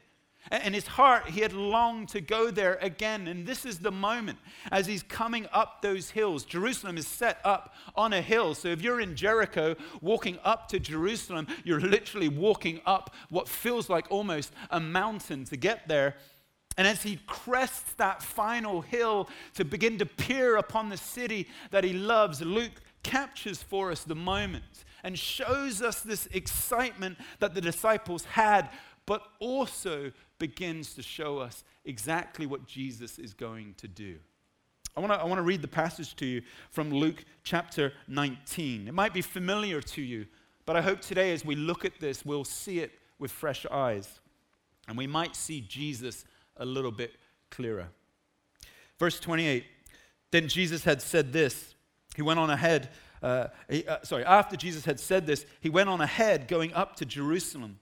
In 0.63 0.73
his 0.73 0.85
heart, 0.85 1.29
he 1.29 1.41
had 1.41 1.53
longed 1.53 2.09
to 2.09 2.21
go 2.21 2.51
there 2.51 2.77
again. 2.81 3.27
And 3.27 3.47
this 3.47 3.65
is 3.65 3.79
the 3.79 3.91
moment 3.91 4.37
as 4.71 4.85
he's 4.85 5.01
coming 5.01 5.47
up 5.51 5.81
those 5.81 6.11
hills. 6.11 6.45
Jerusalem 6.45 6.97
is 6.97 7.07
set 7.07 7.39
up 7.43 7.73
on 7.95 8.13
a 8.13 8.21
hill. 8.21 8.53
So 8.53 8.69
if 8.69 8.81
you're 8.81 9.01
in 9.01 9.15
Jericho 9.15 9.75
walking 9.99 10.37
up 10.43 10.69
to 10.69 10.79
Jerusalem, 10.79 11.47
you're 11.63 11.81
literally 11.81 12.29
walking 12.29 12.79
up 12.85 13.13
what 13.29 13.49
feels 13.49 13.89
like 13.89 14.05
almost 14.09 14.53
a 14.69 14.79
mountain 14.79 15.45
to 15.45 15.57
get 15.57 15.87
there. 15.87 16.15
And 16.77 16.87
as 16.87 17.01
he 17.01 17.19
crests 17.25 17.93
that 17.93 18.21
final 18.21 18.81
hill 18.81 19.29
to 19.55 19.65
begin 19.65 19.97
to 19.97 20.05
peer 20.05 20.57
upon 20.57 20.89
the 20.89 20.97
city 20.97 21.47
that 21.71 21.83
he 21.83 21.93
loves, 21.93 22.39
Luke 22.41 22.81
captures 23.01 23.63
for 23.63 23.91
us 23.91 24.03
the 24.03 24.15
moment 24.15 24.85
and 25.03 25.17
shows 25.17 25.81
us 25.81 26.01
this 26.01 26.27
excitement 26.27 27.17
that 27.39 27.55
the 27.55 27.61
disciples 27.61 28.25
had, 28.25 28.69
but 29.07 29.23
also 29.39 30.11
begins 30.37 30.93
to 30.93 31.01
show 31.01 31.39
us 31.39 31.63
exactly 31.85 32.45
what 32.45 32.67
Jesus 32.67 33.17
is 33.17 33.33
going 33.33 33.73
to 33.77 33.87
do. 33.87 34.17
I 34.95 34.99
want 34.99 35.13
to 35.13 35.19
I 35.19 35.25
wanna 35.25 35.43
read 35.43 35.61
the 35.61 35.67
passage 35.67 36.15
to 36.17 36.25
you 36.25 36.41
from 36.69 36.91
Luke 36.91 37.23
chapter 37.43 37.93
19. 38.07 38.87
It 38.87 38.93
might 38.93 39.13
be 39.13 39.21
familiar 39.21 39.81
to 39.81 40.01
you, 40.01 40.25
but 40.65 40.75
I 40.75 40.81
hope 40.81 41.01
today 41.01 41.33
as 41.33 41.45
we 41.45 41.55
look 41.55 41.85
at 41.85 41.99
this, 41.99 42.25
we'll 42.25 42.43
see 42.43 42.79
it 42.79 42.91
with 43.19 43.31
fresh 43.31 43.65
eyes. 43.71 44.19
And 44.87 44.97
we 44.97 45.07
might 45.07 45.35
see 45.35 45.61
Jesus 45.61 46.25
a 46.59 46.65
little 46.65 46.91
bit 46.91 47.15
clearer. 47.49 47.89
Verse 48.99 49.19
28 49.19 49.65
Then 50.31 50.47
Jesus 50.47 50.83
had 50.83 51.01
said 51.01 51.33
this. 51.33 51.75
He 52.15 52.21
went 52.21 52.39
on 52.39 52.49
ahead. 52.49 52.89
Uh, 53.21 53.47
he, 53.69 53.85
uh, 53.87 53.97
sorry, 54.03 54.25
after 54.25 54.55
Jesus 54.55 54.85
had 54.85 54.99
said 54.99 55.25
this, 55.25 55.45
he 55.61 55.69
went 55.69 55.89
on 55.89 56.01
ahead 56.01 56.47
going 56.47 56.73
up 56.73 56.95
to 56.97 57.05
Jerusalem. 57.05 57.79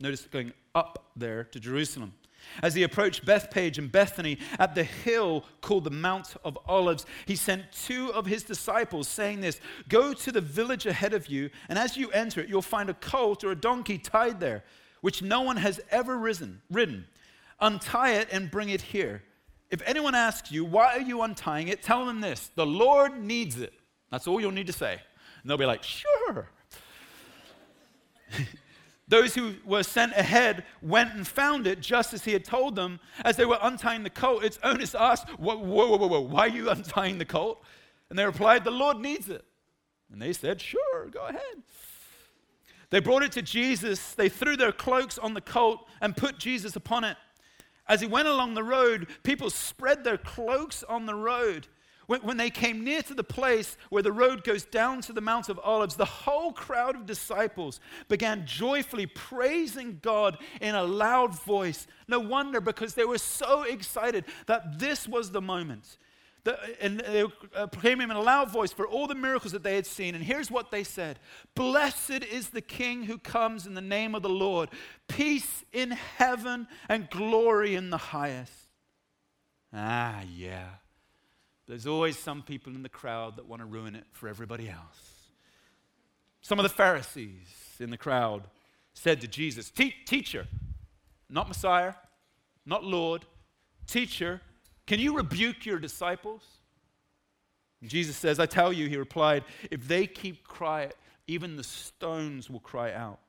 Notice 0.00 0.26
going 0.30 0.52
up 0.74 1.10
there 1.16 1.44
to 1.44 1.60
Jerusalem. 1.60 2.14
As 2.62 2.74
he 2.74 2.82
approached 2.82 3.24
Bethphage 3.24 3.78
and 3.78 3.90
Bethany 3.90 4.38
at 4.58 4.74
the 4.74 4.84
hill 4.84 5.44
called 5.60 5.84
the 5.84 5.90
Mount 5.90 6.34
of 6.44 6.58
Olives, 6.66 7.06
he 7.26 7.36
sent 7.36 7.72
two 7.72 8.12
of 8.12 8.26
his 8.26 8.42
disciples, 8.42 9.08
saying 9.08 9.40
this 9.40 9.60
Go 9.88 10.12
to 10.12 10.32
the 10.32 10.40
village 10.40 10.86
ahead 10.86 11.14
of 11.14 11.26
you, 11.28 11.50
and 11.68 11.78
as 11.78 11.96
you 11.96 12.10
enter 12.10 12.40
it, 12.40 12.48
you'll 12.48 12.62
find 12.62 12.90
a 12.90 12.94
colt 12.94 13.44
or 13.44 13.52
a 13.52 13.56
donkey 13.56 13.98
tied 13.98 14.40
there, 14.40 14.64
which 15.00 15.22
no 15.22 15.40
one 15.40 15.56
has 15.56 15.80
ever 15.90 16.18
risen, 16.18 16.60
ridden. 16.70 17.06
Untie 17.64 18.12
it 18.12 18.28
and 18.30 18.50
bring 18.50 18.68
it 18.68 18.82
here. 18.82 19.22
If 19.70 19.80
anyone 19.86 20.14
asks 20.14 20.52
you, 20.52 20.66
why 20.66 20.96
are 20.96 21.00
you 21.00 21.22
untying 21.22 21.68
it? 21.68 21.82
Tell 21.82 22.04
them 22.04 22.20
this 22.20 22.50
the 22.54 22.66
Lord 22.66 23.18
needs 23.18 23.58
it. 23.58 23.72
That's 24.10 24.26
all 24.26 24.38
you'll 24.38 24.52
need 24.52 24.66
to 24.66 24.72
say. 24.72 24.92
And 24.92 25.50
they'll 25.50 25.56
be 25.56 25.64
like, 25.64 25.82
Sure. 25.82 26.50
Those 29.08 29.34
who 29.34 29.54
were 29.64 29.82
sent 29.82 30.12
ahead 30.12 30.64
went 30.82 31.14
and 31.14 31.26
found 31.26 31.66
it 31.66 31.80
just 31.80 32.12
as 32.12 32.24
he 32.24 32.32
had 32.32 32.44
told 32.44 32.76
them. 32.76 33.00
As 33.24 33.36
they 33.36 33.46
were 33.46 33.58
untying 33.62 34.02
the 34.02 34.10
colt, 34.10 34.44
its 34.44 34.58
owners 34.62 34.94
asked, 34.94 35.30
Whoa, 35.30 35.56
whoa, 35.56 35.96
whoa, 35.96 36.06
whoa, 36.06 36.20
why 36.20 36.40
are 36.40 36.48
you 36.48 36.68
untying 36.68 37.16
the 37.16 37.24
colt? 37.24 37.62
And 38.10 38.18
they 38.18 38.26
replied, 38.26 38.64
The 38.64 38.70
Lord 38.70 38.98
needs 38.98 39.30
it. 39.30 39.44
And 40.12 40.20
they 40.20 40.34
said, 40.34 40.60
Sure, 40.60 41.08
go 41.10 41.26
ahead. 41.26 41.62
They 42.90 43.00
brought 43.00 43.22
it 43.22 43.32
to 43.32 43.42
Jesus. 43.42 44.12
They 44.12 44.28
threw 44.28 44.56
their 44.56 44.70
cloaks 44.70 45.18
on 45.18 45.32
the 45.32 45.40
colt 45.40 45.88
and 46.02 46.14
put 46.14 46.38
Jesus 46.38 46.76
upon 46.76 47.04
it. 47.04 47.16
As 47.86 48.00
he 48.00 48.06
went 48.06 48.28
along 48.28 48.54
the 48.54 48.62
road, 48.62 49.08
people 49.22 49.50
spread 49.50 50.04
their 50.04 50.18
cloaks 50.18 50.82
on 50.82 51.06
the 51.06 51.14
road. 51.14 51.68
When, 52.06 52.20
when, 52.20 52.36
they 52.36 52.50
came 52.50 52.84
near 52.84 53.02
to 53.02 53.14
the 53.14 53.24
place 53.24 53.78
where 53.88 54.02
the 54.02 54.12
road 54.12 54.44
goes 54.44 54.64
down 54.64 55.00
to 55.02 55.12
the 55.12 55.22
Mount 55.22 55.48
of 55.48 55.58
Olives, 55.62 55.96
the 55.96 56.04
whole 56.04 56.52
crowd 56.52 56.96
of 56.96 57.06
disciples 57.06 57.80
began 58.08 58.46
joyfully 58.46 59.06
praising 59.06 60.00
God 60.02 60.36
in 60.60 60.74
a 60.74 60.84
loud 60.84 61.34
voice. 61.42 61.86
No 62.06 62.20
wonder, 62.20 62.60
because 62.60 62.94
they 62.94 63.06
were 63.06 63.18
so 63.18 63.62
excited 63.62 64.26
that 64.46 64.78
this 64.78 65.08
was 65.08 65.30
the 65.30 65.40
moment 65.40 65.96
the, 66.44 66.58
and 66.80 67.00
they 67.00 67.24
uh, 67.56 67.66
proclaiming 67.66 68.10
in 68.10 68.16
a 68.16 68.20
loud 68.20 68.50
voice 68.50 68.72
for 68.72 68.86
all 68.86 69.06
the 69.06 69.14
miracles 69.14 69.52
that 69.52 69.62
they 69.62 69.74
had 69.74 69.86
seen. 69.86 70.14
And 70.14 70.22
here's 70.22 70.50
what 70.50 70.70
they 70.70 70.84
said 70.84 71.18
Blessed 71.54 72.22
is 72.30 72.50
the 72.50 72.60
King 72.60 73.04
who 73.04 73.18
comes 73.18 73.66
in 73.66 73.74
the 73.74 73.80
name 73.80 74.14
of 74.14 74.22
the 74.22 74.28
Lord, 74.28 74.68
peace 75.08 75.64
in 75.72 75.92
heaven 75.92 76.68
and 76.88 77.08
glory 77.08 77.74
in 77.74 77.90
the 77.90 77.98
highest. 77.98 78.52
Ah, 79.72 80.22
yeah. 80.34 80.68
There's 81.66 81.86
always 81.86 82.18
some 82.18 82.42
people 82.42 82.74
in 82.74 82.82
the 82.82 82.90
crowd 82.90 83.36
that 83.36 83.46
want 83.46 83.60
to 83.60 83.66
ruin 83.66 83.96
it 83.96 84.04
for 84.12 84.28
everybody 84.28 84.68
else. 84.68 85.30
Some 86.42 86.58
of 86.58 86.62
the 86.62 86.68
Pharisees 86.68 87.48
in 87.80 87.88
the 87.88 87.96
crowd 87.96 88.44
said 88.92 89.22
to 89.22 89.26
Jesus, 89.26 89.70
Teacher, 89.70 90.46
not 91.30 91.48
Messiah, 91.48 91.94
not 92.66 92.84
Lord, 92.84 93.24
teacher, 93.86 94.42
can 94.86 95.00
you 95.00 95.16
rebuke 95.16 95.64
your 95.64 95.78
disciples? 95.78 96.42
And 97.80 97.90
Jesus 97.90 98.16
says, 98.16 98.38
I 98.38 98.46
tell 98.46 98.72
you, 98.72 98.88
he 98.88 98.96
replied, 98.96 99.44
if 99.70 99.86
they 99.86 100.06
keep 100.06 100.46
quiet, 100.46 100.96
even 101.26 101.56
the 101.56 101.64
stones 101.64 102.50
will 102.50 102.60
cry 102.60 102.92
out. 102.92 103.20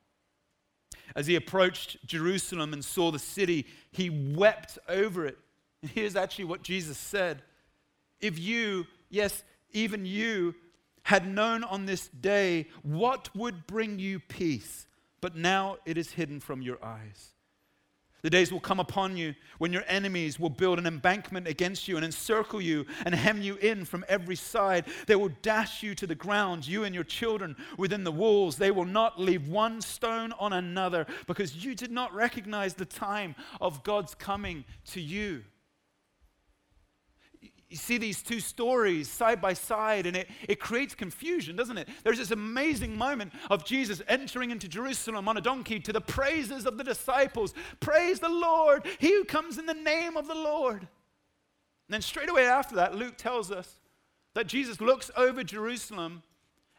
As 1.15 1.27
he 1.27 1.35
approached 1.35 1.97
Jerusalem 2.05 2.73
and 2.73 2.83
saw 2.83 3.11
the 3.11 3.19
city, 3.19 3.67
he 3.91 4.09
wept 4.09 4.77
over 4.89 5.25
it. 5.25 5.37
And 5.81 5.91
here's 5.91 6.15
actually 6.15 6.45
what 6.45 6.63
Jesus 6.63 6.97
said 6.97 7.43
If 8.19 8.39
you, 8.39 8.87
yes, 9.09 9.43
even 9.71 10.05
you, 10.05 10.55
had 11.03 11.27
known 11.27 11.63
on 11.63 11.85
this 11.85 12.07
day 12.07 12.65
what 12.81 13.29
would 13.35 13.67
bring 13.67 13.99
you 13.99 14.19
peace, 14.19 14.87
but 15.21 15.35
now 15.35 15.77
it 15.85 15.97
is 15.97 16.11
hidden 16.11 16.39
from 16.39 16.61
your 16.61 16.83
eyes. 16.83 17.34
The 18.25 18.31
days 18.31 18.51
will 18.51 18.59
come 18.59 18.79
upon 18.79 19.15
you 19.17 19.35
when 19.59 19.71
your 19.71 19.83
enemies 19.85 20.39
will 20.39 20.49
build 20.49 20.79
an 20.79 20.87
embankment 20.87 21.47
against 21.47 21.87
you 21.87 21.95
and 21.95 22.03
encircle 22.03 22.59
you 22.59 22.87
and 23.05 23.13
hem 23.13 23.39
you 23.39 23.53
in 23.57 23.85
from 23.85 24.03
every 24.07 24.35
side. 24.35 24.85
They 25.05 25.15
will 25.15 25.29
dash 25.43 25.83
you 25.83 25.93
to 25.93 26.07
the 26.07 26.15
ground, 26.15 26.67
you 26.67 26.85
and 26.85 26.95
your 26.95 27.03
children 27.03 27.55
within 27.77 28.03
the 28.03 28.11
walls. 28.11 28.55
They 28.55 28.71
will 28.71 28.85
not 28.85 29.21
leave 29.21 29.47
one 29.47 29.79
stone 29.79 30.33
on 30.39 30.53
another 30.53 31.05
because 31.27 31.63
you 31.63 31.75
did 31.75 31.91
not 31.91 32.15
recognize 32.15 32.73
the 32.73 32.85
time 32.85 33.35
of 33.61 33.83
God's 33.83 34.15
coming 34.15 34.65
to 34.85 34.99
you 34.99 35.43
you 37.69 37.77
see 37.77 37.97
these 37.97 38.21
two 38.21 38.39
stories 38.39 39.09
side 39.09 39.41
by 39.41 39.53
side, 39.53 40.05
and 40.05 40.15
it, 40.15 40.29
it 40.47 40.59
creates 40.59 40.93
confusion, 40.93 41.55
doesn't 41.55 41.79
it? 41.79 41.89
There's 42.03 42.19
this 42.19 42.31
amazing 42.31 42.95
moment 42.95 43.33
of 43.49 43.65
Jesus 43.65 44.03
entering 44.07 44.51
into 44.51 44.67
Jerusalem 44.67 45.27
on 45.27 45.37
a 45.37 45.41
donkey 45.41 45.79
to 45.79 45.91
the 45.91 46.01
praises 46.01 46.67
of 46.67 46.77
the 46.77 46.83
disciples. 46.83 47.55
Praise 47.79 48.19
the 48.19 48.29
Lord, 48.29 48.85
he 48.99 49.13
who 49.13 49.23
comes 49.23 49.57
in 49.57 49.65
the 49.65 49.73
name 49.73 50.15
of 50.15 50.27
the 50.27 50.35
Lord. 50.35 50.81
And 50.81 51.93
then 51.93 52.01
straight 52.01 52.29
away 52.29 52.45
after 52.45 52.75
that, 52.75 52.95
Luke 52.95 53.17
tells 53.17 53.51
us 53.51 53.79
that 54.35 54.47
Jesus 54.47 54.79
looks 54.79 55.09
over 55.17 55.43
Jerusalem 55.43 56.21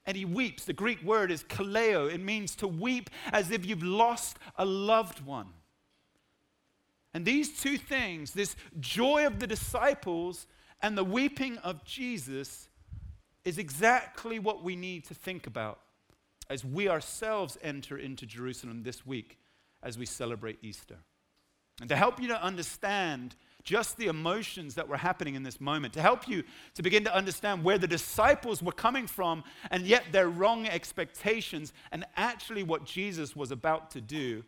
and 0.04 0.16
he 0.16 0.24
weeps. 0.24 0.64
The 0.64 0.72
Greek 0.72 1.02
word 1.02 1.32
is 1.32 1.42
klaio, 1.42 2.12
it 2.12 2.20
means 2.20 2.54
to 2.56 2.68
weep 2.68 3.10
as 3.32 3.50
if 3.50 3.66
you've 3.66 3.82
lost 3.82 4.38
a 4.56 4.64
loved 4.64 5.24
one. 5.24 5.48
And 7.12 7.24
these 7.24 7.60
two 7.60 7.76
things, 7.76 8.32
this 8.32 8.54
joy 8.78 9.26
of 9.26 9.40
the 9.40 9.46
disciples 9.46 10.46
and 10.82 10.96
the 10.96 11.04
weeping 11.04 11.58
of 11.58 11.84
Jesus 11.84 12.68
is 13.44 13.58
exactly 13.58 14.38
what 14.38 14.62
we 14.62 14.76
need 14.76 15.04
to 15.04 15.14
think 15.14 15.46
about 15.46 15.80
as 16.50 16.64
we 16.64 16.88
ourselves 16.88 17.58
enter 17.62 17.96
into 17.96 18.26
Jerusalem 18.26 18.82
this 18.82 19.06
week 19.06 19.38
as 19.82 19.98
we 19.98 20.06
celebrate 20.06 20.58
Easter. 20.62 20.98
And 21.80 21.88
to 21.88 21.96
help 21.96 22.20
you 22.20 22.28
to 22.28 22.42
understand 22.42 23.36
just 23.62 23.96
the 23.96 24.06
emotions 24.06 24.74
that 24.76 24.88
were 24.88 24.96
happening 24.96 25.34
in 25.34 25.42
this 25.42 25.60
moment, 25.60 25.92
to 25.94 26.00
help 26.00 26.28
you 26.28 26.44
to 26.74 26.82
begin 26.82 27.04
to 27.04 27.14
understand 27.14 27.64
where 27.64 27.78
the 27.78 27.86
disciples 27.86 28.62
were 28.62 28.72
coming 28.72 29.06
from 29.06 29.44
and 29.70 29.86
yet 29.86 30.04
their 30.12 30.28
wrong 30.28 30.66
expectations, 30.66 31.72
and 31.92 32.04
actually 32.16 32.62
what 32.62 32.84
Jesus 32.84 33.36
was 33.36 33.50
about 33.50 33.90
to 33.90 34.00
do 34.00 34.44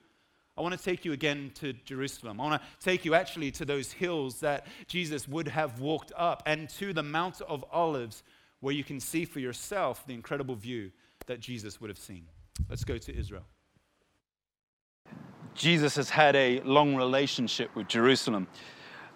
I 0.59 0.61
want 0.61 0.77
to 0.77 0.85
take 0.85 1.05
you 1.05 1.13
again 1.13 1.53
to 1.57 1.73
Jerusalem. 1.85 2.41
I 2.41 2.45
want 2.45 2.61
to 2.61 2.85
take 2.85 3.05
you 3.05 3.15
actually 3.15 3.53
to 3.53 3.65
those 3.65 3.93
hills 3.93 4.41
that 4.41 4.67
Jesus 4.89 5.29
would 5.29 5.47
have 5.47 5.81
walked 5.81 6.11
up 6.17 6.43
and 6.47 6.69
to 6.71 6.93
the 6.93 7.03
Mount 7.03 7.41
of 7.43 7.65
Olives 7.71 8.25
where 8.59 8.75
you 8.75 8.83
can 8.83 8.99
see 8.99 9.25
for 9.25 9.39
yourself 9.39 10.05
the 10.07 10.15
incredible 10.15 10.57
view 10.57 10.91
that 11.27 11.39
Jesus 11.39 11.81
would 11.81 11.91
have 11.91 11.99
seen. 11.99 12.25
Let's 12.69 12.83
go 12.83 12.99
to 12.99 13.17
Israel. 13.17 13.45
Jesus 15.55 15.95
has 15.95 16.11
had 16.11 16.35
a 16.35 16.61
long 16.63 16.97
relationship 16.97 17.75
with 17.77 17.87
Jerusalem. 17.87 18.49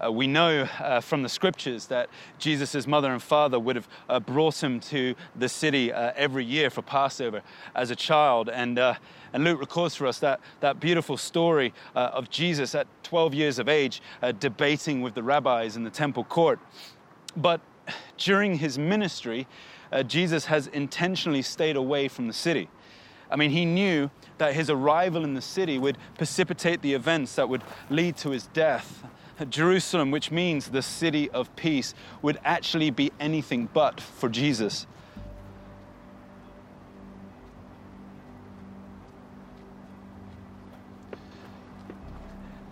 Uh, 0.02 0.10
we 0.10 0.26
know 0.26 0.68
uh, 0.80 1.00
from 1.00 1.22
the 1.22 1.28
scriptures 1.28 1.86
that 1.86 2.08
Jesus' 2.38 2.86
mother 2.86 3.12
and 3.12 3.22
father 3.22 3.58
would 3.58 3.76
have 3.76 3.88
uh, 4.08 4.20
brought 4.20 4.62
him 4.62 4.80
to 4.80 5.14
the 5.36 5.48
city 5.48 5.92
uh, 5.92 6.12
every 6.16 6.44
year 6.44 6.70
for 6.70 6.82
Passover 6.82 7.42
as 7.74 7.90
a 7.90 7.96
child. 7.96 8.48
And, 8.48 8.78
uh, 8.78 8.94
and 9.32 9.44
Luke 9.44 9.60
records 9.60 9.94
for 9.94 10.06
us 10.06 10.18
that, 10.20 10.40
that 10.60 10.80
beautiful 10.80 11.16
story 11.16 11.72
uh, 11.94 12.10
of 12.12 12.30
Jesus 12.30 12.74
at 12.74 12.86
12 13.02 13.34
years 13.34 13.58
of 13.58 13.68
age 13.68 14.02
debating 14.38 15.02
with 15.02 15.14
the 15.14 15.22
rabbis 15.22 15.76
in 15.76 15.84
the 15.84 15.90
temple 15.90 16.24
court. 16.24 16.58
But 17.36 17.60
during 18.16 18.56
his 18.56 18.78
ministry, 18.78 19.46
Jesus 20.06 20.46
has 20.46 20.68
intentionally 20.68 21.42
stayed 21.42 21.76
away 21.76 22.08
from 22.08 22.26
the 22.26 22.32
city. 22.32 22.68
I 23.32 23.36
mean, 23.36 23.50
he 23.50 23.64
knew 23.64 24.10
that 24.36 24.54
his 24.54 24.68
arrival 24.68 25.24
in 25.24 25.34
the 25.34 25.40
city 25.40 25.78
would 25.78 25.96
precipitate 26.18 26.82
the 26.82 26.92
events 26.92 27.34
that 27.36 27.48
would 27.48 27.62
lead 27.88 28.16
to 28.18 28.30
his 28.30 28.46
death. 28.48 29.04
Jerusalem, 29.50 30.10
which 30.10 30.30
means 30.30 30.68
the 30.68 30.82
city 30.82 31.30
of 31.30 31.54
peace, 31.56 31.94
would 32.22 32.38
actually 32.44 32.90
be 32.90 33.12
anything 33.20 33.68
but 33.72 34.00
for 34.00 34.28
Jesus. 34.28 34.86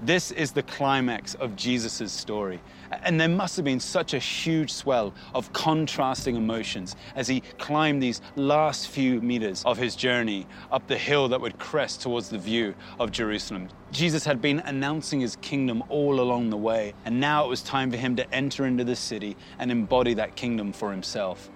This 0.03 0.31
is 0.31 0.53
the 0.53 0.63
climax 0.63 1.35
of 1.35 1.57
Jesus' 1.57 2.11
story. 2.11 2.61
And 2.91 3.21
there 3.21 3.29
must 3.29 3.55
have 3.57 3.67
been 3.67 3.81
such 3.81 4.15
a 4.15 4.19
huge 4.19 4.73
swell 4.73 5.13
of 5.35 5.53
contrasting 5.53 6.37
emotions 6.37 6.97
as 7.15 7.29
he 7.29 7.43
climbed 7.59 8.03
these 8.03 8.23
last 8.35 8.89
few 8.89 9.21
meters 9.21 9.63
of 9.67 9.77
his 9.77 9.95
journey 9.95 10.47
up 10.73 10.87
the 10.87 10.97
hill 10.97 11.29
that 11.29 11.41
would 11.43 11.59
crest 11.59 12.01
towards 12.01 12.31
the 12.31 12.39
view 12.39 12.75
of 12.99 13.13
Jerusalem. 13.13 13.69
Jesus 13.93 14.25
had 14.25 14.41
been 14.41 14.61
announcing 14.61 15.21
his 15.21 15.37
kingdom 15.37 15.83
all 15.91 16.21
along 16.21 16.49
the 16.49 16.57
way, 16.57 16.95
and 17.05 17.21
now 17.21 17.45
it 17.45 17.49
was 17.49 17.61
time 17.61 17.91
for 17.91 17.99
him 17.99 18.17
to 18.17 18.35
enter 18.35 18.65
into 18.65 18.85
the 18.85 18.97
city 18.97 19.37
and 19.59 19.71
embody 19.71 20.15
that 20.15 20.35
kingdom 20.35 20.73
for 20.73 20.91
himself. 20.91 21.51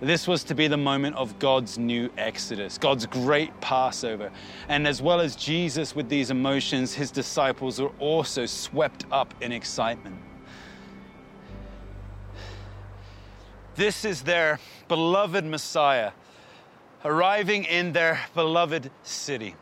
This 0.00 0.26
was 0.26 0.44
to 0.44 0.54
be 0.54 0.66
the 0.66 0.78
moment 0.78 1.16
of 1.16 1.38
God's 1.38 1.76
new 1.78 2.10
Exodus, 2.16 2.78
God's 2.78 3.04
great 3.04 3.58
Passover. 3.60 4.32
And 4.68 4.86
as 4.86 5.02
well 5.02 5.20
as 5.20 5.36
Jesus 5.36 5.94
with 5.94 6.08
these 6.08 6.30
emotions, 6.30 6.94
his 6.94 7.10
disciples 7.10 7.80
were 7.80 7.92
also 7.98 8.46
swept 8.46 9.04
up 9.12 9.34
in 9.42 9.52
excitement. 9.52 10.16
This 13.74 14.04
is 14.06 14.22
their 14.22 14.58
beloved 14.88 15.44
Messiah 15.44 16.12
arriving 17.04 17.64
in 17.64 17.92
their 17.92 18.20
beloved 18.34 18.90
city. 19.02 19.54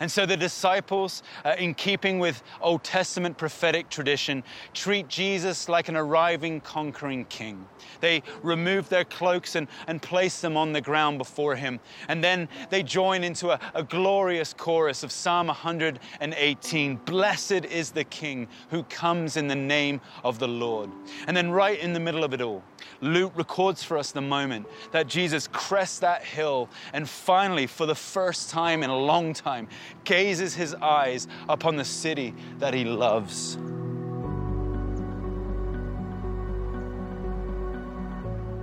And 0.00 0.10
so 0.10 0.26
the 0.26 0.36
disciples, 0.36 1.22
uh, 1.44 1.54
in 1.58 1.74
keeping 1.74 2.18
with 2.18 2.42
Old 2.60 2.84
Testament 2.84 3.38
prophetic 3.38 3.88
tradition, 3.88 4.42
treat 4.74 5.08
Jesus 5.08 5.68
like 5.68 5.88
an 5.88 5.96
arriving 5.96 6.60
conquering 6.60 7.24
king. 7.26 7.66
They 8.00 8.22
remove 8.42 8.88
their 8.88 9.04
cloaks 9.04 9.54
and, 9.54 9.68
and 9.86 10.02
place 10.02 10.40
them 10.40 10.56
on 10.56 10.72
the 10.72 10.80
ground 10.80 11.18
before 11.18 11.56
him. 11.56 11.80
And 12.08 12.22
then 12.22 12.48
they 12.70 12.82
join 12.82 13.24
into 13.24 13.50
a, 13.50 13.60
a 13.74 13.82
glorious 13.82 14.52
chorus 14.52 15.02
of 15.02 15.12
Psalm 15.12 15.46
118 15.46 16.96
Blessed 16.96 17.64
is 17.64 17.90
the 17.90 18.04
King 18.04 18.48
who 18.70 18.82
comes 18.84 19.36
in 19.36 19.48
the 19.48 19.56
name 19.56 20.00
of 20.24 20.38
the 20.38 20.48
Lord. 20.48 20.90
And 21.26 21.36
then, 21.36 21.50
right 21.50 21.78
in 21.78 21.92
the 21.92 22.00
middle 22.00 22.24
of 22.24 22.34
it 22.34 22.40
all, 22.40 22.62
Luke 23.00 23.32
records 23.36 23.82
for 23.82 23.98
us 23.98 24.12
the 24.12 24.20
moment 24.20 24.66
that 24.92 25.06
Jesus 25.06 25.48
crests 25.52 25.98
that 26.00 26.24
hill 26.24 26.68
and 26.92 27.08
finally, 27.08 27.66
for 27.66 27.86
the 27.86 27.94
first 27.94 28.50
time 28.50 28.82
in 28.82 28.90
a 28.90 28.96
long 28.96 29.32
time, 29.32 29.68
gazes 30.04 30.54
his 30.54 30.74
eyes 30.74 31.28
upon 31.48 31.76
the 31.76 31.84
city 31.84 32.34
that 32.58 32.74
he 32.74 32.84
loves. 32.84 33.58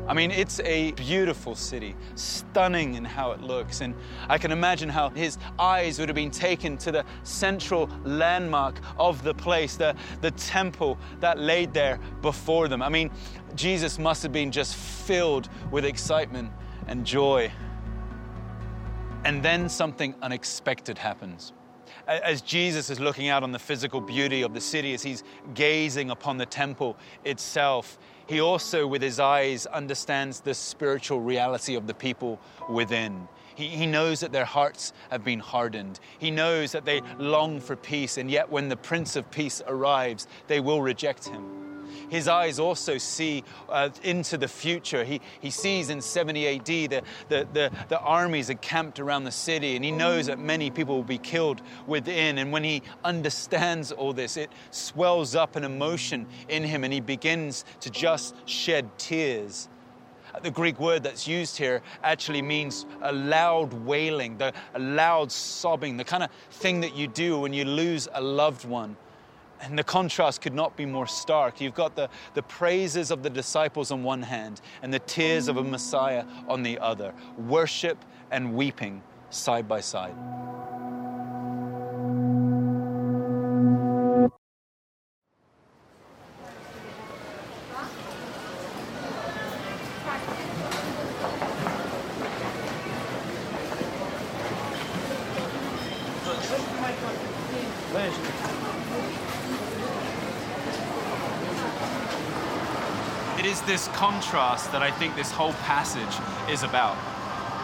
I 0.06 0.14
mean, 0.14 0.32
it's 0.32 0.60
a 0.60 0.92
beautiful 0.92 1.56
city, 1.56 1.96
stunning 2.16 2.96
in 2.96 3.06
how 3.06 3.32
it 3.32 3.42
looks. 3.42 3.80
And 3.80 3.96
I 4.28 4.38
can 4.38 4.52
imagine 4.52 4.90
how 4.90 5.10
his 5.10 5.38
eyes 5.58 5.98
would 5.98 6.10
have 6.10 6.16
been 6.16 6.30
taken 6.30 6.78
to 6.80 6.92
the 6.92 7.06
central 7.24 7.90
landmark 8.04 8.80
of 9.00 9.24
the 9.24 9.34
place, 9.34 9.78
the, 9.78 9.96
the 10.20 10.32
temple 10.32 10.98
that 11.22 11.40
laid 11.40 11.74
there 11.74 12.00
before 12.22 12.68
them. 12.68 12.82
I 12.82 12.90
mean, 12.90 13.12
Jesus 13.56 13.98
must 13.98 14.24
have 14.24 14.34
been 14.34 14.52
just 14.52 14.76
filled 14.76 15.48
with 15.72 15.86
excitement 15.86 16.52
and 16.88 17.06
joy. 17.06 17.52
And 19.26 19.42
then 19.42 19.70
something 19.70 20.16
unexpected 20.22 20.98
happens 20.98 21.54
as 22.08 22.42
Jesus 22.42 22.90
is 22.90 23.00
looking 23.00 23.30
out 23.30 23.44
on 23.44 23.52
the 23.52 23.60
physical 23.60 24.02
beauty 24.02 24.42
of 24.42 24.54
the 24.54 24.62
city, 24.62 24.94
as 24.94 25.04
he's 25.04 25.24
gazing 25.54 26.10
upon 26.10 26.38
the 26.38 26.46
temple 26.46 26.98
itself, 27.24 27.98
he 28.28 28.40
also, 28.40 28.88
with 28.88 29.02
his 29.02 29.20
eyes, 29.20 29.66
understands 29.66 30.40
the 30.40 30.54
spiritual 30.54 31.20
reality 31.22 31.76
of 31.76 31.88
the 31.88 31.94
people 31.94 32.40
within. 32.70 33.28
He, 33.56 33.68
he 33.68 33.86
knows 33.86 34.22
that 34.22 34.32
their 34.32 34.46
hearts 34.46 34.94
have 35.12 35.24
been 35.24 35.40
hardened. 35.40 36.00
He 36.20 36.32
knows 36.32 36.72
that 36.72 36.86
they 36.86 37.02
long 37.20 37.60
for 37.60 37.76
peace, 37.76 38.18
and 38.18 38.32
yet 38.32 38.50
when 38.50 38.70
the 38.70 38.78
Prince 38.78 39.16
of 39.16 39.30
Peace 39.30 39.62
arrives, 39.68 40.28
they 40.48 40.60
will 40.60 40.82
reject 40.82 41.28
him 41.28 41.73
his 42.10 42.28
eyes 42.28 42.60
also 42.60 42.98
see 42.98 43.44
uh, 43.70 43.90
into 44.04 44.38
the 44.38 44.48
future. 44.48 45.04
He, 45.04 45.22
he 45.40 45.50
sees 45.50 45.90
in 45.90 46.02
70 46.02 46.48
AD 46.48 46.66
the, 46.66 47.02
the, 47.30 47.48
the, 47.54 47.72
the 47.90 48.00
armies 48.00 48.50
encamped 48.50 49.00
around 49.00 49.24
the 49.24 49.32
city, 49.32 49.76
and 49.76 49.84
he 49.84 49.92
knows 49.92 50.28
that 50.28 50.40
many 50.40 50.70
people 50.70 50.96
will 50.96 51.04
be 51.04 51.18
killed 51.18 51.62
within. 51.88 52.38
And 52.38 52.52
when 52.52 52.64
he 52.64 52.82
understands 53.04 53.92
all 53.92 54.14
this, 54.14 54.38
it 54.38 54.52
swells 54.72 55.36
up 55.36 55.56
an 55.56 55.64
emotion 55.64 56.28
in 56.50 56.64
him, 56.64 56.84
and 56.84 56.94
he 56.94 57.00
begins 57.00 57.66
to 57.82 57.90
just 57.90 58.36
shed 58.48 58.90
tears. 58.98 59.70
The 60.42 60.52
Greek 60.52 60.80
word 60.80 61.04
that's 61.04 61.28
used 61.28 61.58
here 61.58 61.82
actually 62.04 62.42
means 62.42 62.88
a 63.04 63.14
loud 63.14 63.72
wailing, 63.86 64.38
the, 64.38 64.52
a 64.74 64.80
loud 64.80 65.32
sobbing, 65.32 65.96
the 65.96 66.04
kind 66.04 66.24
of 66.24 66.32
thing 66.50 66.80
that 66.82 66.96
you 66.96 67.08
do 67.08 67.40
when 67.40 67.54
you 67.54 67.66
lose 67.66 68.08
a 68.14 68.22
loved 68.22 68.66
one. 68.66 68.98
And 69.64 69.80
the 69.80 69.84
contrast 69.84 70.42
could 70.42 70.54
not 70.54 70.76
be 70.76 70.86
more 70.86 71.08
stark. 71.08 71.62
You've 71.62 71.74
got 71.74 71.96
the, 71.96 72.10
the 72.34 72.44
praises 72.44 73.12
of 73.12 73.24
the 73.24 73.30
disciples 73.30 73.92
on 73.92 74.04
one 74.04 74.22
hand 74.22 74.60
and 74.82 74.94
the 74.94 75.00
tears 75.00 75.48
of 75.48 75.56
a 75.56 75.64
Messiah 75.64 76.26
on 76.50 76.64
the 76.64 76.78
other. 76.80 77.14
Worship 77.38 77.98
and 78.30 78.56
weeping 78.56 79.02
side 79.30 79.68
by 79.68 79.80
side. 79.80 80.16
Contrast 104.04 104.70
that 104.74 104.84
I 104.84 104.92
think 104.92 105.16
this 105.16 105.32
whole 105.32 105.54
passage 105.64 106.52
is 106.52 106.64
about. 106.64 106.98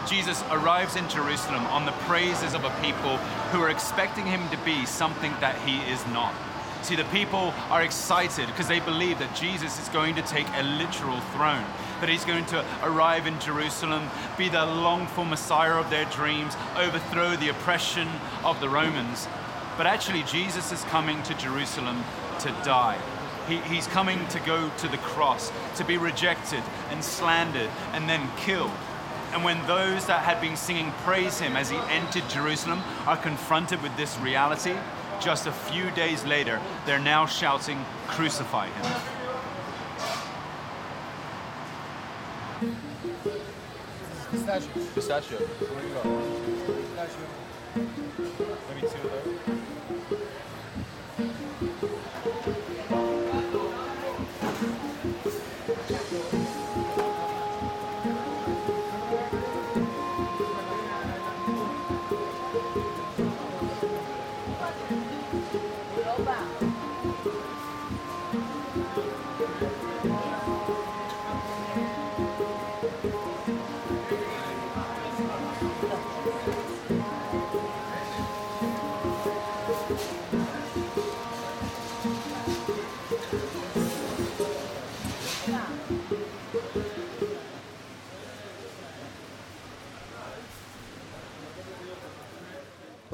Jesus 0.08 0.42
arrives 0.50 0.96
in 0.96 1.06
Jerusalem 1.06 1.66
on 1.66 1.84
the 1.84 1.92
praises 2.08 2.54
of 2.54 2.64
a 2.64 2.70
people 2.80 3.18
who 3.52 3.60
are 3.60 3.68
expecting 3.68 4.24
him 4.24 4.48
to 4.48 4.56
be 4.64 4.86
something 4.86 5.32
that 5.40 5.54
he 5.68 5.80
is 5.92 6.02
not. 6.06 6.32
See, 6.80 6.96
the 6.96 7.04
people 7.12 7.52
are 7.68 7.82
excited 7.82 8.46
because 8.46 8.68
they 8.68 8.80
believe 8.80 9.18
that 9.18 9.36
Jesus 9.36 9.78
is 9.78 9.90
going 9.90 10.14
to 10.14 10.22
take 10.22 10.46
a 10.54 10.62
literal 10.62 11.20
throne, 11.36 11.66
that 12.00 12.08
he's 12.08 12.24
going 12.24 12.46
to 12.46 12.64
arrive 12.84 13.26
in 13.26 13.38
Jerusalem, 13.38 14.08
be 14.38 14.48
the 14.48 14.64
longed 14.64 15.10
for 15.10 15.26
Messiah 15.26 15.74
of 15.74 15.90
their 15.90 16.06
dreams, 16.06 16.56
overthrow 16.74 17.36
the 17.36 17.50
oppression 17.50 18.08
of 18.44 18.58
the 18.60 18.68
Romans. 18.70 19.28
But 19.76 19.86
actually, 19.86 20.22
Jesus 20.22 20.72
is 20.72 20.82
coming 20.84 21.22
to 21.24 21.34
Jerusalem 21.34 22.02
to 22.38 22.48
die. 22.64 22.98
He, 23.50 23.56
he's 23.62 23.88
coming 23.88 24.24
to 24.28 24.38
go 24.40 24.70
to 24.78 24.86
the 24.86 24.98
cross, 24.98 25.50
to 25.76 25.84
be 25.84 25.98
rejected 25.98 26.62
and 26.90 27.02
slandered 27.02 27.68
and 27.92 28.08
then 28.08 28.30
killed. 28.36 28.70
And 29.32 29.42
when 29.42 29.64
those 29.66 30.06
that 30.06 30.22
had 30.22 30.40
been 30.40 30.56
singing 30.56 30.92
praise 31.04 31.40
him 31.40 31.56
as 31.56 31.68
he 31.68 31.76
entered 31.88 32.28
Jerusalem 32.28 32.80
are 33.06 33.16
confronted 33.16 33.82
with 33.82 33.96
this 33.96 34.16
reality, 34.18 34.74
just 35.20 35.48
a 35.48 35.52
few 35.52 35.90
days 35.90 36.24
later, 36.24 36.60
they're 36.86 37.00
now 37.00 37.26
shouting, 37.26 37.84
Crucify 38.06 38.68
him. 38.68 39.00
Pistachio. 44.30 44.70
Pistachio. 44.94 45.38
Where 45.38 45.86
you? 45.86 45.94
Pistachio. 46.94 47.26
Maybe 48.68 48.80
two 48.80 49.08
of 49.08 49.10
those. 51.80 51.99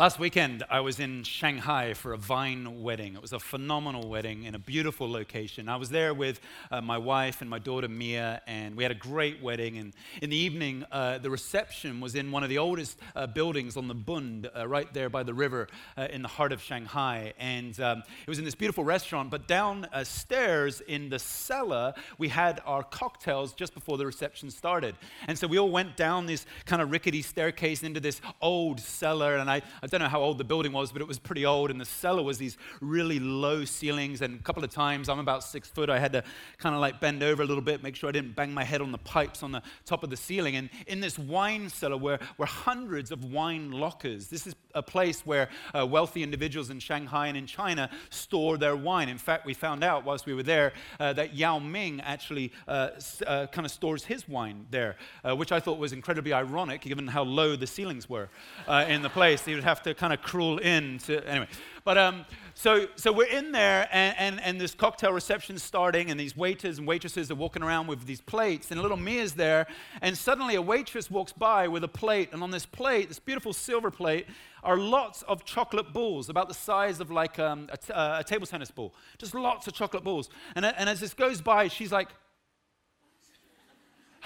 Last 0.06 0.20
weekend, 0.20 0.62
I 0.70 0.78
was 0.78 1.00
in 1.00 1.24
Shanghai 1.24 1.92
for 1.92 2.12
a 2.12 2.16
Vine 2.16 2.80
wedding. 2.80 3.16
It 3.16 3.20
was 3.20 3.32
a 3.32 3.40
phenomenal 3.40 4.08
wedding 4.08 4.44
in 4.44 4.54
a 4.54 4.58
beautiful 4.60 5.10
location. 5.10 5.68
I 5.68 5.74
was 5.74 5.90
there 5.90 6.14
with 6.14 6.38
uh, 6.70 6.80
my 6.80 6.96
wife 6.96 7.40
and 7.40 7.50
my 7.50 7.58
daughter 7.58 7.88
Mia, 7.88 8.40
and 8.46 8.76
we 8.76 8.84
had 8.84 8.92
a 8.92 8.94
great 8.94 9.42
wedding. 9.42 9.78
And 9.78 9.92
in 10.22 10.30
the 10.30 10.36
evening, 10.36 10.84
uh, 10.92 11.18
the 11.18 11.28
reception 11.28 12.00
was 12.00 12.14
in 12.14 12.30
one 12.30 12.44
of 12.44 12.50
the 12.50 12.58
oldest 12.58 13.00
uh, 13.16 13.26
buildings 13.26 13.76
on 13.76 13.88
the 13.88 13.96
Bund, 13.96 14.48
uh, 14.56 14.68
right 14.68 14.86
there 14.94 15.10
by 15.10 15.24
the 15.24 15.34
river 15.34 15.66
uh, 15.98 16.06
in 16.08 16.22
the 16.22 16.28
heart 16.28 16.52
of 16.52 16.62
Shanghai. 16.62 17.32
And 17.40 17.80
um, 17.80 18.04
it 18.24 18.28
was 18.28 18.38
in 18.38 18.44
this 18.44 18.54
beautiful 18.54 18.84
restaurant, 18.84 19.32
but 19.32 19.48
downstairs 19.48 20.82
in 20.82 21.08
the 21.08 21.18
cellar, 21.18 21.94
we 22.16 22.28
had 22.28 22.60
our 22.64 22.84
cocktails 22.84 23.54
just 23.54 23.74
before 23.74 23.98
the 23.98 24.06
reception 24.06 24.52
started. 24.52 24.94
And 25.26 25.36
so 25.36 25.48
we 25.48 25.58
all 25.58 25.70
went 25.70 25.96
down 25.96 26.26
this 26.26 26.46
kind 26.64 26.80
of 26.80 26.92
rickety 26.92 27.22
staircase 27.22 27.82
into 27.82 27.98
this 27.98 28.20
old 28.40 28.78
cellar, 28.78 29.34
and 29.38 29.50
I 29.50 29.62
I 29.82 29.95
don't 29.98 30.06
know 30.06 30.10
how 30.10 30.20
old 30.20 30.38
the 30.38 30.44
building 30.44 30.72
was, 30.72 30.92
but 30.92 31.02
it 31.02 31.08
was 31.08 31.18
pretty 31.18 31.46
old. 31.46 31.70
And 31.70 31.80
the 31.80 31.84
cellar 31.84 32.22
was 32.22 32.38
these 32.38 32.56
really 32.80 33.18
low 33.18 33.64
ceilings. 33.64 34.22
And 34.22 34.38
a 34.38 34.42
couple 34.42 34.64
of 34.64 34.70
times, 34.70 35.08
I'm 35.08 35.18
about 35.18 35.44
six 35.44 35.68
foot, 35.68 35.90
I 35.90 35.98
had 35.98 36.12
to 36.12 36.24
kind 36.58 36.74
of 36.74 36.80
like 36.80 37.00
bend 37.00 37.22
over 37.22 37.42
a 37.42 37.46
little 37.46 37.62
bit, 37.62 37.82
make 37.82 37.96
sure 37.96 38.08
I 38.08 38.12
didn't 38.12 38.36
bang 38.36 38.52
my 38.52 38.64
head 38.64 38.80
on 38.80 38.92
the 38.92 38.98
pipes 38.98 39.42
on 39.42 39.52
the 39.52 39.62
top 39.84 40.02
of 40.02 40.10
the 40.10 40.16
ceiling. 40.16 40.56
And 40.56 40.70
in 40.86 41.00
this 41.00 41.18
wine 41.18 41.68
cellar 41.68 41.96
were, 41.96 42.18
were 42.38 42.46
hundreds 42.46 43.10
of 43.10 43.24
wine 43.24 43.70
lockers. 43.70 44.28
This 44.28 44.46
is 44.46 44.54
a 44.74 44.82
place 44.82 45.24
where 45.24 45.48
uh, 45.74 45.86
wealthy 45.86 46.22
individuals 46.22 46.70
in 46.70 46.78
Shanghai 46.78 47.28
and 47.28 47.36
in 47.36 47.46
China 47.46 47.90
store 48.10 48.58
their 48.58 48.76
wine. 48.76 49.08
In 49.08 49.18
fact, 49.18 49.46
we 49.46 49.54
found 49.54 49.82
out 49.82 50.04
whilst 50.04 50.26
we 50.26 50.34
were 50.34 50.42
there 50.42 50.72
uh, 51.00 51.12
that 51.14 51.34
Yao 51.34 51.58
Ming 51.58 52.00
actually 52.02 52.52
uh, 52.68 52.90
uh 53.26 53.46
kind 53.46 53.64
of 53.64 53.70
stores 53.70 54.04
his 54.04 54.28
wine 54.28 54.66
there, 54.70 54.96
uh, 55.24 55.34
which 55.34 55.52
I 55.52 55.60
thought 55.60 55.78
was 55.78 55.92
incredibly 55.92 56.32
ironic 56.32 56.82
given 56.82 57.08
how 57.08 57.22
low 57.22 57.56
the 57.56 57.66
ceilings 57.66 58.08
were 58.08 58.28
uh, 58.68 58.84
in 58.88 59.02
the 59.02 59.08
place. 59.08 59.44
He 59.44 59.54
would 59.54 59.64
have 59.64 59.80
to 59.86 59.94
kind 59.94 60.12
of 60.12 60.20
crawl 60.20 60.58
in 60.58 60.98
to, 60.98 61.26
anyway. 61.28 61.46
But 61.84 61.96
um, 61.96 62.26
so, 62.54 62.86
so 62.96 63.12
we're 63.12 63.26
in 63.28 63.52
there, 63.52 63.88
and, 63.92 64.16
and, 64.18 64.40
and 64.42 64.60
this 64.60 64.74
cocktail 64.74 65.12
reception's 65.12 65.62
starting, 65.62 66.10
and 66.10 66.18
these 66.18 66.36
waiters 66.36 66.78
and 66.78 66.86
waitresses 66.86 67.30
are 67.30 67.36
walking 67.36 67.62
around 67.62 67.86
with 67.86 68.04
these 68.04 68.20
plates, 68.20 68.72
and 68.72 68.82
little 68.82 68.96
Mia's 68.96 69.34
there, 69.34 69.68
and 70.02 70.18
suddenly 70.18 70.56
a 70.56 70.62
waitress 70.62 71.08
walks 71.08 71.32
by 71.32 71.68
with 71.68 71.84
a 71.84 71.88
plate, 71.88 72.30
and 72.32 72.42
on 72.42 72.50
this 72.50 72.66
plate, 72.66 73.06
this 73.08 73.20
beautiful 73.20 73.52
silver 73.52 73.92
plate, 73.92 74.26
are 74.64 74.76
lots 74.76 75.22
of 75.22 75.44
chocolate 75.44 75.92
balls, 75.92 76.28
about 76.28 76.48
the 76.48 76.54
size 76.54 76.98
of 76.98 77.12
like 77.12 77.38
um, 77.38 77.68
a, 77.70 77.76
t- 77.76 77.92
uh, 77.92 78.18
a 78.18 78.24
table 78.24 78.46
tennis 78.46 78.72
ball. 78.72 78.92
Just 79.18 79.32
lots 79.32 79.68
of 79.68 79.74
chocolate 79.74 80.02
balls. 80.02 80.28
And, 80.56 80.66
and 80.66 80.88
as 80.88 80.98
this 80.98 81.14
goes 81.14 81.40
by, 81.40 81.68
she's 81.68 81.92
like, 81.92 82.08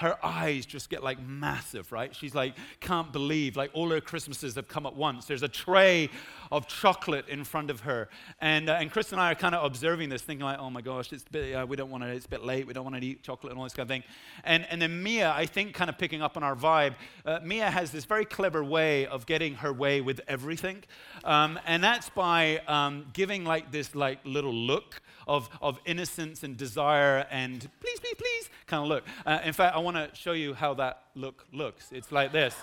her 0.01 0.17
eyes 0.23 0.65
just 0.65 0.89
get 0.89 1.03
like 1.03 1.21
massive, 1.21 1.91
right? 1.91 2.15
She's 2.15 2.35
like, 2.35 2.55
can't 2.79 3.11
believe, 3.13 3.55
like 3.55 3.69
all 3.73 3.89
her 3.89 4.01
Christmases 4.01 4.55
have 4.55 4.67
come 4.67 4.85
at 4.85 4.95
once. 4.95 5.25
There's 5.25 5.43
a 5.43 5.47
tray 5.47 6.09
of 6.51 6.67
chocolate 6.67 7.27
in 7.29 7.43
front 7.43 7.69
of 7.69 7.81
her. 7.81 8.09
And, 8.39 8.69
uh, 8.69 8.73
and 8.73 8.91
Chris 8.91 9.11
and 9.11 9.21
I 9.21 9.31
are 9.31 9.35
kind 9.35 9.55
of 9.55 9.63
observing 9.63 10.09
this, 10.09 10.21
thinking 10.21 10.43
like, 10.43 10.59
oh 10.59 10.69
my 10.69 10.81
gosh, 10.81 11.13
it's 11.13 11.23
bit, 11.23 11.53
uh, 11.53 11.65
we 11.65 11.77
don't 11.77 11.89
want 11.89 12.03
to, 12.03 12.09
it's 12.09 12.25
a 12.25 12.29
bit 12.29 12.43
late, 12.43 12.67
we 12.67 12.73
don't 12.73 12.83
want 12.83 12.95
to 12.95 13.05
eat 13.05 13.23
chocolate 13.23 13.51
and 13.51 13.59
all 13.59 13.63
this 13.63 13.73
kind 13.73 13.89
of 13.89 13.89
thing. 13.89 14.03
And, 14.43 14.65
and 14.69 14.81
then 14.81 15.01
Mia, 15.01 15.31
I 15.31 15.45
think, 15.45 15.73
kind 15.73 15.89
of 15.89 15.97
picking 15.97 16.21
up 16.21 16.35
on 16.35 16.43
our 16.43 16.55
vibe, 16.55 16.95
uh, 17.25 17.39
Mia 17.43 17.69
has 17.69 17.91
this 17.91 18.05
very 18.05 18.25
clever 18.25 18.63
way 18.63 19.05
of 19.05 19.25
getting 19.25 19.55
her 19.55 19.71
way 19.71 20.01
with 20.01 20.19
everything. 20.27 20.83
Um, 21.23 21.59
and 21.65 21.83
that's 21.83 22.09
by 22.09 22.57
um, 22.67 23.05
giving 23.13 23.45
like 23.45 23.71
this 23.71 23.95
like 23.95 24.19
little 24.25 24.53
look 24.53 25.01
of, 25.27 25.49
of 25.61 25.79
innocence 25.85 26.43
and 26.43 26.57
desire 26.57 27.25
and 27.29 27.69
please, 27.79 27.99
please, 27.99 28.15
please 28.17 28.49
kind 28.67 28.83
of 28.83 28.89
look. 28.89 29.03
Uh, 29.25 29.39
in 29.43 29.53
fact, 29.53 29.75
I 29.75 29.79
want 29.79 29.97
to 29.97 30.09
show 30.13 30.33
you 30.33 30.53
how 30.53 30.73
that 30.75 31.03
look 31.15 31.45
looks. 31.51 31.91
It's 31.91 32.11
like 32.11 32.31
this. 32.31 32.55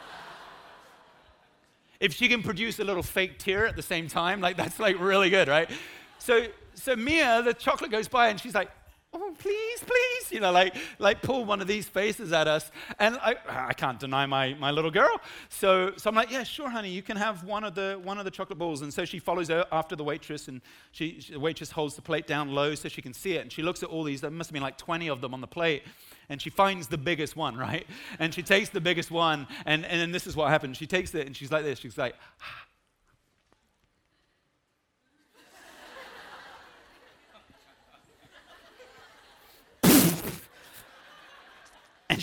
if 2.00 2.12
she 2.14 2.28
can 2.28 2.42
produce 2.42 2.78
a 2.78 2.84
little 2.84 3.02
fake 3.02 3.38
tear 3.38 3.66
at 3.66 3.76
the 3.76 3.82
same 3.82 4.08
time, 4.08 4.40
like 4.40 4.56
that's 4.56 4.78
like 4.78 4.98
really 5.00 5.30
good, 5.30 5.48
right? 5.48 5.70
So, 6.18 6.46
so 6.74 6.96
Mia, 6.96 7.42
the 7.42 7.54
chocolate 7.54 7.90
goes 7.90 8.08
by 8.08 8.28
and 8.28 8.40
she's 8.40 8.54
like, 8.54 8.70
oh, 9.14 9.34
please, 9.38 9.80
please, 9.80 10.32
you 10.32 10.40
know, 10.40 10.52
like, 10.52 10.74
like 10.98 11.22
pull 11.22 11.44
one 11.44 11.60
of 11.60 11.66
these 11.66 11.88
faces 11.88 12.32
at 12.32 12.46
us. 12.46 12.70
And 12.98 13.16
I, 13.16 13.36
I 13.48 13.72
can't 13.72 13.98
deny 13.98 14.26
my, 14.26 14.54
my 14.54 14.70
little 14.70 14.90
girl. 14.90 15.20
So, 15.48 15.92
so 15.96 16.10
I'm 16.10 16.16
like, 16.16 16.30
yeah, 16.30 16.42
sure, 16.42 16.68
honey, 16.68 16.90
you 16.90 17.02
can 17.02 17.16
have 17.16 17.44
one 17.44 17.64
of 17.64 17.74
the, 17.74 18.00
one 18.02 18.18
of 18.18 18.24
the 18.24 18.30
chocolate 18.30 18.58
balls. 18.58 18.82
And 18.82 18.92
so 18.92 19.04
she 19.04 19.18
follows 19.18 19.48
her 19.48 19.64
after 19.72 19.96
the 19.96 20.04
waitress, 20.04 20.48
and 20.48 20.60
she, 20.92 21.24
the 21.30 21.40
waitress 21.40 21.70
holds 21.70 21.94
the 21.94 22.02
plate 22.02 22.26
down 22.26 22.50
low 22.50 22.74
so 22.74 22.88
she 22.88 23.02
can 23.02 23.14
see 23.14 23.34
it. 23.34 23.42
And 23.42 23.52
she 23.52 23.62
looks 23.62 23.82
at 23.82 23.88
all 23.88 24.04
these, 24.04 24.20
there 24.20 24.30
must 24.30 24.50
have 24.50 24.54
been 24.54 24.62
like 24.62 24.78
20 24.78 25.08
of 25.08 25.20
them 25.20 25.32
on 25.32 25.40
the 25.40 25.46
plate. 25.46 25.84
And 26.28 26.42
she 26.42 26.50
finds 26.50 26.88
the 26.88 26.98
biggest 26.98 27.36
one, 27.36 27.56
right? 27.56 27.86
And 28.18 28.34
she 28.34 28.42
takes 28.42 28.68
the 28.68 28.80
biggest 28.80 29.10
one, 29.10 29.46
and, 29.64 29.86
and 29.86 30.00
then 30.00 30.12
this 30.12 30.26
is 30.26 30.36
what 30.36 30.50
happens. 30.50 30.76
She 30.76 30.86
takes 30.86 31.14
it, 31.14 31.26
and 31.26 31.34
she's 31.34 31.50
like 31.50 31.64
this. 31.64 31.78
She's 31.78 31.96
like, 31.96 32.14
ah. 32.42 32.67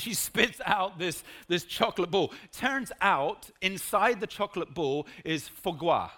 She 0.06 0.14
spits 0.14 0.62
out 0.66 1.00
this, 1.00 1.24
this 1.48 1.64
chocolate 1.64 2.12
ball. 2.12 2.32
Turns 2.52 2.92
out, 3.02 3.50
inside 3.60 4.20
the 4.20 4.28
chocolate 4.28 4.72
ball 4.72 5.08
is 5.24 5.48
foie 5.48 5.72
gras, 5.72 6.12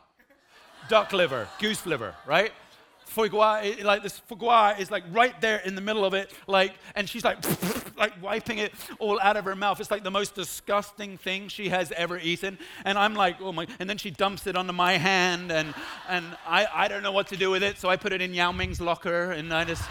duck 0.90 1.14
liver, 1.14 1.48
goose 1.60 1.86
liver, 1.86 2.14
right? 2.26 2.52
Foie 3.06 3.30
gras, 3.30 3.64
like 3.84 4.04
this 4.04 4.20
foie 4.20 4.36
gras 4.36 4.76
is 4.78 4.92
like 4.92 5.06
right 5.12 5.40
there 5.40 5.60
in 5.60 5.74
the 5.76 5.80
middle 5.80 6.04
of 6.04 6.14
it, 6.14 6.34
like, 6.48 6.74
and 6.96 7.08
she's 7.08 7.24
like, 7.24 7.38
like 7.98 8.22
wiping 8.22 8.58
it 8.58 8.74
all 9.00 9.18
out 9.22 9.38
of 9.38 9.46
her 9.46 9.56
mouth. 9.56 9.80
It's 9.80 9.90
like 9.90 10.04
the 10.04 10.12
most 10.12 10.36
disgusting 10.36 11.18
thing 11.18 11.48
she 11.48 11.70
has 11.70 11.94
ever 11.94 12.20
eaten. 12.20 12.60
And 12.84 12.98
I'm 12.98 13.16
like, 13.16 13.38
oh 13.40 13.54
my, 13.54 13.68
and 13.80 13.90
then 13.90 13.98
she 13.98 14.12
dumps 14.12 14.48
it 14.48 14.58
onto 14.58 14.74
my 14.74 14.98
hand, 14.98 15.50
and, 15.50 15.74
and 16.10 16.26
I, 16.46 16.68
I 16.74 16.88
don't 16.90 17.04
know 17.04 17.14
what 17.14 17.28
to 17.28 17.38
do 17.38 17.50
with 17.52 17.64
it, 17.64 17.78
so 17.78 17.88
I 17.88 17.96
put 17.96 18.12
it 18.12 18.22
in 18.22 18.34
Yao 18.34 18.52
Ming's 18.52 18.82
locker, 18.82 19.32
and 19.32 19.54
I 19.54 19.64
just. 19.64 19.84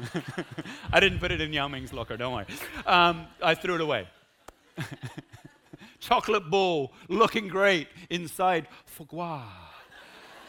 I 0.92 1.00
didn't 1.00 1.18
put 1.18 1.32
it 1.32 1.40
in 1.40 1.52
Yao 1.52 1.68
Ming's 1.68 1.92
locker, 1.92 2.16
don't 2.16 2.32
worry. 2.32 2.46
Um, 2.86 3.26
I 3.42 3.54
threw 3.54 3.74
it 3.74 3.80
away. 3.80 4.08
Chocolate 6.00 6.50
ball 6.50 6.92
looking 7.08 7.48
great 7.48 7.88
inside 8.10 8.66
foie 8.86 9.04
gras, 9.04 9.48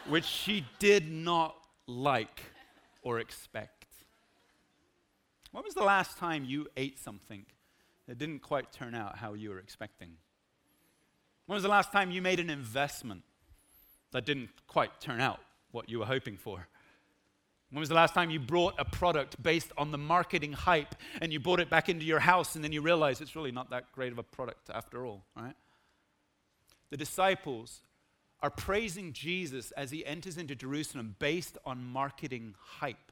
which 0.07 0.25
she 0.25 0.65
did 0.79 1.11
not 1.11 1.55
like 1.87 2.41
or 3.01 3.19
expect. 3.19 3.85
When 5.51 5.63
was 5.63 5.75
the 5.75 5.83
last 5.83 6.17
time 6.17 6.45
you 6.45 6.67
ate 6.75 6.97
something 6.97 7.45
that 8.07 8.17
didn't 8.17 8.39
quite 8.39 8.71
turn 8.71 8.95
out 8.95 9.17
how 9.17 9.33
you 9.33 9.49
were 9.49 9.59
expecting? 9.59 10.13
When 11.45 11.55
was 11.55 11.63
the 11.63 11.69
last 11.69 11.91
time 11.91 12.09
you 12.09 12.21
made 12.21 12.39
an 12.39 12.49
investment 12.49 13.23
that 14.11 14.25
didn't 14.25 14.49
quite 14.67 14.99
turn 14.99 15.21
out 15.21 15.39
what 15.71 15.89
you 15.89 15.99
were 15.99 16.05
hoping 16.05 16.37
for? 16.37 16.67
When 17.73 17.79
was 17.79 17.89
the 17.89 17.95
last 17.95 18.13
time 18.13 18.29
you 18.29 18.39
brought 18.39 18.75
a 18.77 18.85
product 18.85 19.41
based 19.41 19.71
on 19.79 19.89
the 19.89 19.97
marketing 19.97 20.53
hype 20.53 20.93
and 21.21 21.33
you 21.33 21.39
brought 21.39 21.59
it 21.59 21.71
back 21.71 21.89
into 21.89 22.05
your 22.05 22.19
house 22.19 22.53
and 22.53 22.63
then 22.63 22.71
you 22.71 22.81
realize 22.81 23.19
it's 23.19 23.35
really 23.35 23.51
not 23.51 23.71
that 23.71 23.91
great 23.91 24.11
of 24.11 24.19
a 24.19 24.23
product 24.23 24.69
after 24.71 25.07
all, 25.07 25.25
right? 25.35 25.55
The 26.91 26.97
disciples 26.97 27.81
are 28.41 28.51
praising 28.51 29.11
Jesus 29.11 29.71
as 29.71 29.89
he 29.89 30.05
enters 30.05 30.37
into 30.37 30.53
Jerusalem 30.53 31.15
based 31.17 31.57
on 31.65 31.83
marketing 31.83 32.53
hype 32.59 33.11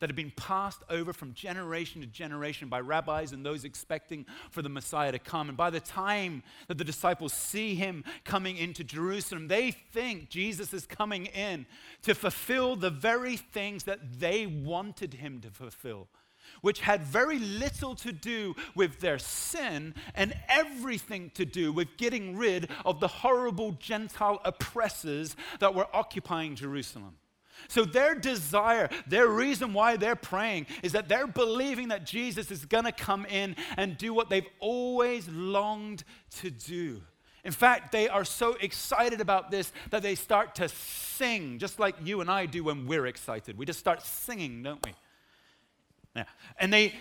that 0.00 0.08
had 0.08 0.16
been 0.16 0.32
passed 0.36 0.82
over 0.90 1.12
from 1.12 1.32
generation 1.34 2.00
to 2.00 2.06
generation 2.06 2.68
by 2.68 2.80
rabbis 2.80 3.32
and 3.32 3.44
those 3.44 3.64
expecting 3.64 4.26
for 4.50 4.62
the 4.62 4.68
Messiah 4.68 5.12
to 5.12 5.18
come. 5.18 5.48
And 5.48 5.56
by 5.56 5.70
the 5.70 5.80
time 5.80 6.42
that 6.68 6.78
the 6.78 6.84
disciples 6.84 7.32
see 7.32 7.74
him 7.74 8.04
coming 8.24 8.56
into 8.56 8.82
Jerusalem, 8.82 9.48
they 9.48 9.70
think 9.70 10.30
Jesus 10.30 10.74
is 10.74 10.86
coming 10.86 11.26
in 11.26 11.66
to 12.02 12.14
fulfill 12.14 12.76
the 12.76 12.90
very 12.90 13.36
things 13.36 13.84
that 13.84 14.18
they 14.18 14.46
wanted 14.46 15.14
him 15.14 15.40
to 15.42 15.50
fulfill 15.50 16.08
which 16.62 16.80
had 16.80 17.02
very 17.02 17.38
little 17.38 17.94
to 17.94 18.12
do 18.12 18.54
with 18.74 19.00
their 19.00 19.18
sin 19.18 19.94
and 20.14 20.34
everything 20.48 21.30
to 21.30 21.44
do 21.44 21.72
with 21.72 21.96
getting 21.96 22.36
rid 22.36 22.68
of 22.84 23.00
the 23.00 23.08
horrible 23.08 23.72
Gentile 23.72 24.40
oppressors 24.44 25.36
that 25.60 25.74
were 25.74 25.86
occupying 25.94 26.56
Jerusalem. 26.56 27.16
So, 27.68 27.84
their 27.84 28.14
desire, 28.14 28.88
their 29.06 29.28
reason 29.28 29.72
why 29.72 29.96
they're 29.96 30.16
praying 30.16 30.66
is 30.82 30.92
that 30.92 31.08
they're 31.08 31.26
believing 31.26 31.88
that 31.88 32.04
Jesus 32.04 32.50
is 32.50 32.64
going 32.64 32.84
to 32.84 32.92
come 32.92 33.26
in 33.26 33.56
and 33.76 33.96
do 33.96 34.12
what 34.14 34.30
they've 34.30 34.48
always 34.58 35.28
longed 35.28 36.04
to 36.38 36.50
do. 36.50 37.02
In 37.44 37.52
fact, 37.52 37.92
they 37.92 38.08
are 38.08 38.24
so 38.24 38.54
excited 38.60 39.20
about 39.20 39.50
this 39.50 39.72
that 39.90 40.02
they 40.02 40.14
start 40.14 40.54
to 40.56 40.68
sing, 40.68 41.58
just 41.58 41.78
like 41.78 41.94
you 42.02 42.20
and 42.20 42.30
I 42.30 42.46
do 42.46 42.64
when 42.64 42.86
we're 42.86 43.06
excited. 43.06 43.56
We 43.56 43.64
just 43.64 43.78
start 43.78 44.02
singing, 44.02 44.62
don't 44.62 44.84
we? 44.84 44.92
Yeah. 46.14 46.24
And 46.58 46.72
they, 46.72 46.94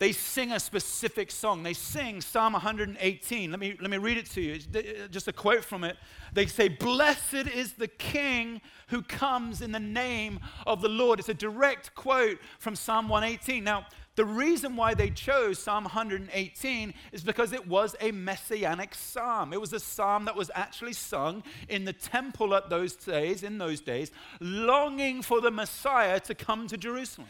they 0.00 0.12
sing 0.12 0.50
a 0.52 0.58
specific 0.58 1.30
song. 1.30 1.62
They 1.62 1.74
sing 1.74 2.22
Psalm 2.22 2.54
118. 2.54 3.50
Let 3.50 3.60
me, 3.60 3.76
let 3.78 3.90
me 3.90 3.98
read 3.98 4.16
it 4.16 4.30
to 4.30 4.40
you. 4.40 4.58
Uh, 4.74 5.08
just 5.08 5.28
a 5.28 5.32
quote 5.32 5.62
from 5.62 5.84
it. 5.84 5.98
They 6.32 6.46
say, 6.46 6.68
Blessed 6.68 7.34
is 7.54 7.74
the 7.74 7.86
King 7.86 8.62
who 8.88 9.02
comes 9.02 9.60
in 9.60 9.72
the 9.72 9.78
name 9.78 10.40
of 10.66 10.80
the 10.80 10.88
Lord. 10.88 11.18
It's 11.18 11.28
a 11.28 11.34
direct 11.34 11.94
quote 11.94 12.38
from 12.58 12.76
Psalm 12.76 13.10
118. 13.10 13.62
Now, 13.62 13.86
the 14.16 14.24
reason 14.24 14.74
why 14.74 14.94
they 14.94 15.10
chose 15.10 15.58
Psalm 15.58 15.84
118 15.84 16.94
is 17.12 17.22
because 17.22 17.52
it 17.52 17.68
was 17.68 17.94
a 18.00 18.10
messianic 18.10 18.94
psalm. 18.94 19.52
It 19.52 19.60
was 19.60 19.74
a 19.74 19.80
psalm 19.80 20.24
that 20.24 20.34
was 20.34 20.50
actually 20.54 20.94
sung 20.94 21.42
in 21.68 21.84
the 21.84 21.92
temple 21.92 22.54
at 22.54 22.70
those 22.70 22.96
days, 22.96 23.42
in 23.42 23.58
those 23.58 23.82
days, 23.82 24.12
longing 24.40 25.20
for 25.20 25.42
the 25.42 25.50
Messiah 25.50 26.20
to 26.20 26.34
come 26.34 26.66
to 26.68 26.78
Jerusalem. 26.78 27.28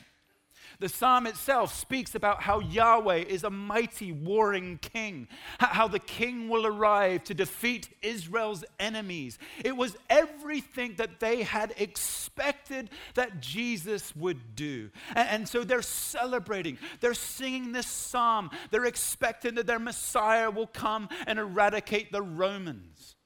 The 0.81 0.89
psalm 0.89 1.27
itself 1.27 1.75
speaks 1.75 2.15
about 2.15 2.43
how 2.43 2.61
Yahweh 2.61 3.25
is 3.29 3.45
a 3.45 3.51
mighty 3.51 4.13
warring 4.13 4.79
king, 4.79 5.29
how 5.59 5.87
the 5.87 5.99
king 5.99 6.49
will 6.49 6.67
arrive 6.67 7.25
to 7.25 7.35
defeat 7.35 7.91
Israel's 8.01 8.65
enemies. 8.79 9.39
It 9.63 9.77
was 9.77 9.97
everything 10.09 10.95
that 10.97 11.21
they 11.21 11.43
had 11.43 11.75
expected 11.77 12.89
that 13.15 13.41
Jesus 13.41 14.17
would 14.17 14.57
do. 14.57 14.91
And, 15.15 15.47
so 15.47 15.65
they're 15.65 15.83
celebrating, 15.83 16.79
they're 17.01 17.13
singing 17.13 17.73
this 17.73 17.87
psalm, 17.87 18.51
they're 18.71 18.87
expecting 18.87 19.57
that 19.57 19.67
their 19.67 19.79
Messiah 19.79 20.51
will 20.51 20.67
come 20.67 21.11
and 21.27 21.39
eradicate 21.39 22.11
the 22.11 22.23
Romans. 22.23 23.17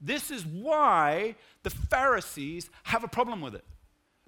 This 0.00 0.32
is 0.32 0.44
why 0.44 1.36
the 1.62 1.70
Pharisees 1.70 2.68
have 2.84 3.04
a 3.04 3.08
problem 3.08 3.40
with 3.40 3.54
it. 3.54 3.64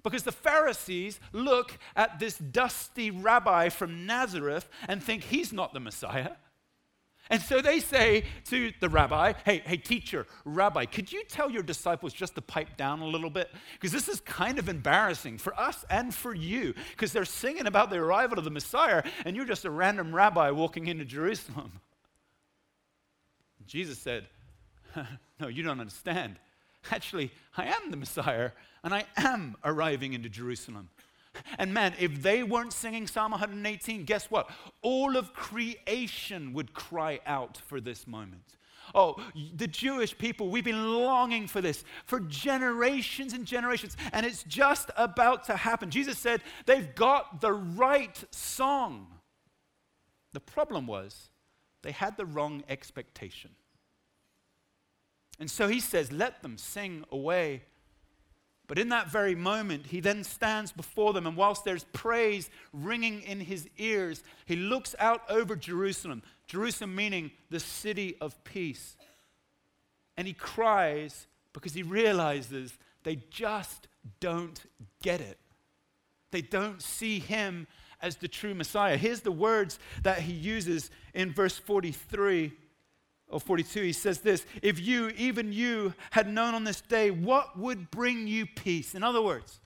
Because 0.03 0.23
the 0.23 0.31
Pharisees 0.31 1.19
look 1.31 1.77
at 1.95 2.19
this 2.19 2.37
dusty 2.37 3.11
rabbi 3.11 3.69
from 3.69 4.05
Nazareth 4.05 4.69
and 4.87 5.03
think 5.03 5.23
he's 5.23 5.53
not 5.53 5.73
the 5.73 5.79
Messiah. 5.79 6.31
And 7.31 7.41
so 7.41 7.61
they 7.61 7.79
say 7.79 8.25
to 8.45 8.73
the 8.81 8.89
rabbi, 8.89 9.33
hey, 9.45 9.61
hey, 9.65 9.77
teacher, 9.77 10.27
rabbi, 10.43 10.83
could 10.83 11.13
you 11.13 11.23
tell 11.23 11.49
your 11.49 11.63
disciples 11.63 12.11
just 12.11 12.35
to 12.35 12.41
pipe 12.41 12.75
down 12.75 12.99
a 12.99 13.05
little 13.05 13.29
bit? 13.29 13.49
Because 13.73 13.93
this 13.93 14.09
is 14.09 14.19
kind 14.19 14.59
of 14.59 14.67
embarrassing 14.67 15.37
for 15.37 15.57
us 15.57 15.85
and 15.89 16.13
for 16.13 16.35
you, 16.35 16.73
because 16.91 17.13
they're 17.13 17.23
singing 17.23 17.67
about 17.67 17.89
the 17.89 17.95
arrival 17.95 18.37
of 18.37 18.43
the 18.43 18.51
Messiah, 18.51 19.01
and 19.23 19.33
you're 19.33 19.45
just 19.45 19.63
a 19.63 19.71
random 19.71 20.13
rabbi 20.13 20.51
walking 20.51 20.87
into 20.87 21.05
Jerusalem. 21.05 21.79
Jesus 23.65 23.97
said, 23.97 24.27
no, 25.39 25.47
you 25.47 25.63
don't 25.63 25.79
understand. 25.79 26.37
Actually, 26.89 27.31
I 27.55 27.65
am 27.65 27.91
the 27.91 27.97
Messiah, 27.97 28.51
and 28.83 28.93
I 28.93 29.05
am 29.17 29.55
arriving 29.63 30.13
into 30.13 30.29
Jerusalem. 30.29 30.89
And 31.57 31.73
man, 31.73 31.93
if 31.99 32.21
they 32.21 32.43
weren't 32.43 32.73
singing 32.73 33.07
Psalm 33.07 33.31
118, 33.31 34.03
guess 34.03 34.29
what? 34.29 34.49
All 34.81 35.15
of 35.15 35.33
creation 35.33 36.53
would 36.53 36.73
cry 36.73 37.19
out 37.25 37.57
for 37.57 37.79
this 37.79 38.07
moment. 38.07 38.57
Oh, 38.93 39.23
the 39.55 39.67
Jewish 39.67 40.17
people, 40.17 40.49
we've 40.49 40.65
been 40.65 40.93
longing 40.93 41.47
for 41.47 41.61
this 41.61 41.85
for 42.05 42.19
generations 42.19 43.31
and 43.33 43.45
generations, 43.45 43.95
and 44.11 44.25
it's 44.25 44.43
just 44.43 44.91
about 44.97 45.45
to 45.45 45.55
happen. 45.55 45.89
Jesus 45.89 46.17
said 46.17 46.41
they've 46.65 46.93
got 46.95 47.39
the 47.39 47.53
right 47.53 48.21
song. 48.31 49.07
The 50.33 50.41
problem 50.41 50.87
was 50.87 51.29
they 51.83 51.91
had 51.91 52.17
the 52.17 52.25
wrong 52.25 52.63
expectation. 52.67 53.51
And 55.41 55.51
so 55.51 55.67
he 55.67 55.81
says, 55.81 56.13
Let 56.13 56.41
them 56.41 56.57
sing 56.57 57.03
away 57.11 57.63
but 58.71 58.79
in 58.79 58.87
that 58.87 59.11
very 59.11 59.35
moment, 59.35 59.87
he 59.87 59.99
then 59.99 60.23
stands 60.23 60.71
before 60.71 61.11
them, 61.11 61.27
and 61.27 61.35
whilst 61.35 61.65
there's 61.65 61.83
praise 61.91 62.49
ringing 62.71 63.21
in 63.23 63.41
his 63.41 63.67
ears, 63.77 64.23
he 64.45 64.55
looks 64.55 64.95
out 64.97 65.29
over 65.29 65.57
Jerusalem, 65.57 66.23
Jerusalem 66.47 66.95
meaning 66.95 67.31
the 67.49 67.59
city 67.59 68.15
of 68.21 68.41
peace. 68.45 68.95
And 70.15 70.25
he 70.25 70.31
cries 70.31 71.27
because 71.51 71.73
he 71.73 71.83
realizes 71.83 72.77
they 73.03 73.17
just 73.29 73.89
don't 74.21 74.63
get 75.03 75.19
it. 75.19 75.37
They 76.31 76.41
don't 76.41 76.81
see 76.81 77.19
him 77.19 77.67
as 78.01 78.15
the 78.15 78.29
true 78.29 78.55
Messiah. 78.55 78.95
Here's 78.95 79.19
the 79.19 79.33
words 79.33 79.79
that 80.03 80.19
he 80.19 80.31
uses 80.31 80.91
in 81.13 81.33
verse 81.33 81.57
43 81.57 82.53
or 83.31 83.39
42, 83.39 83.81
he 83.81 83.93
says 83.93 84.19
this 84.19 84.45
If 84.61 84.79
you, 84.79 85.09
even 85.17 85.51
you, 85.51 85.93
had 86.11 86.27
known 86.27 86.53
on 86.53 86.63
this 86.63 86.81
day 86.81 87.11
what 87.11 87.57
would 87.57 87.91
bring 87.91 88.27
you 88.27 88.45
peace. 88.45 88.95
In 88.95 89.03
other 89.03 89.21
words, 89.21 89.59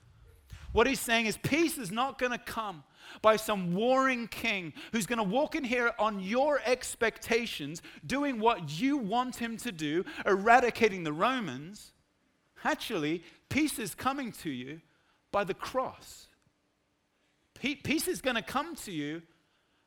what 0.72 0.88
he's 0.88 1.00
saying 1.00 1.26
is 1.26 1.38
peace 1.38 1.78
is 1.78 1.92
not 1.92 2.20
going 2.20 2.32
to 2.32 2.38
come 2.38 2.84
by 3.22 3.36
some 3.36 3.74
warring 3.74 4.28
king 4.28 4.74
who's 4.92 5.06
going 5.06 5.18
to 5.18 5.24
walk 5.24 5.56
in 5.56 5.64
here 5.64 5.92
on 5.98 6.20
your 6.20 6.60
expectations, 6.66 7.82
doing 8.06 8.40
what 8.40 8.80
you 8.80 8.98
want 8.98 9.38
him 9.38 9.58
to 9.58 9.72
do, 9.72 10.04
eradicating 10.26 11.04
the 11.04 11.14
Romans. 11.14 11.94
Actually, 12.64 13.24
peace 13.50 13.80
is 13.80 13.96
coming 13.96 14.32
to 14.32 14.50
you 14.50 14.82
by 15.32 15.44
the 15.44 15.54
cross. 15.54 16.28
Peace 17.60 18.08
is 18.08 18.22
going 18.22 18.36
to 18.36 18.42
come 18.42 18.76
to 18.76 18.92
you 18.92 19.22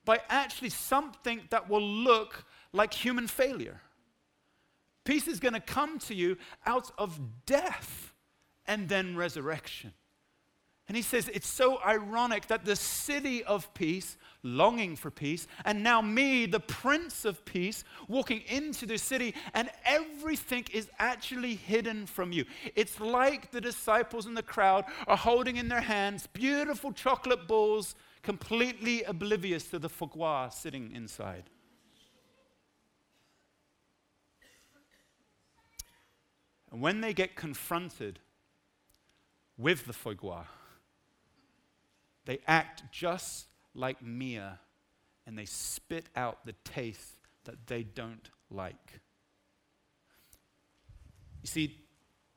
by 0.05 0.21
actually 0.31 0.71
something 0.71 1.43
that 1.51 1.69
will 1.69 1.83
look 1.83 2.45
like 2.73 2.93
human 2.93 3.27
failure. 3.27 3.81
Peace 5.05 5.27
is 5.27 5.41
going 5.41 5.55
to 5.55 5.61
come 5.61 5.99
to 6.01 6.15
you 6.15 6.37
out 6.67 6.91
of 6.99 7.19
death 7.47 8.13
and 8.67 8.89
then 8.89 9.17
resurrection. 9.17 9.93
And 10.89 10.97
he 10.97 11.03
says 11.03 11.31
it's 11.33 11.49
so 11.49 11.79
ironic 11.85 12.47
that 12.47 12.65
the 12.65 12.75
city 12.75 13.45
of 13.45 13.73
peace, 13.75 14.17
longing 14.43 14.97
for 14.97 15.11
peace, 15.11 15.47
and 15.67 15.83
now 15.83 16.01
me, 16.01 16.47
the 16.47 16.61
prince 16.61 17.27
of 17.27 17.45
peace, 17.45 17.85
walking 18.09 18.41
into 18.49 18.87
the 18.87 18.97
city, 18.97 19.35
and 19.53 19.69
everything 19.85 20.65
is 20.73 20.89
actually 20.99 21.57
hidden 21.57 22.07
from 22.07 22.33
you. 22.33 22.47
It's 22.75 23.01
like 23.01 23.51
the 23.51 23.61
disciples 23.61 24.25
in 24.25 24.33
the 24.33 24.43
crowd 24.43 24.87
are 25.07 25.17
holding 25.17 25.57
in 25.57 25.69
their 25.69 25.83
hands 25.83 26.27
beautiful 26.27 26.93
chocolate 26.93 27.47
balls, 27.47 27.95
completely 28.23 29.03
oblivious 29.03 29.65
to 29.69 29.79
the 29.79 29.91
foie 29.91 30.49
sitting 30.49 30.93
inside. 30.95 31.51
And 36.71 36.81
when 36.81 37.01
they 37.01 37.15
get 37.15 37.37
confronted 37.37 38.19
with 39.57 39.87
the 39.87 39.93
foie 39.93 40.15
gras, 40.15 40.45
they 42.27 42.41
act 42.47 42.83
just 42.93 43.47
like 43.75 44.03
Mia 44.03 44.61
and 45.27 45.39
they 45.39 45.47
spit 45.47 46.09
out 46.15 46.45
the 46.45 46.55
taste 46.65 47.15
that 47.45 47.67
they 47.67 47.83
don't 47.83 48.31
like. 48.51 49.01
You 51.43 51.49
see, 51.49 51.79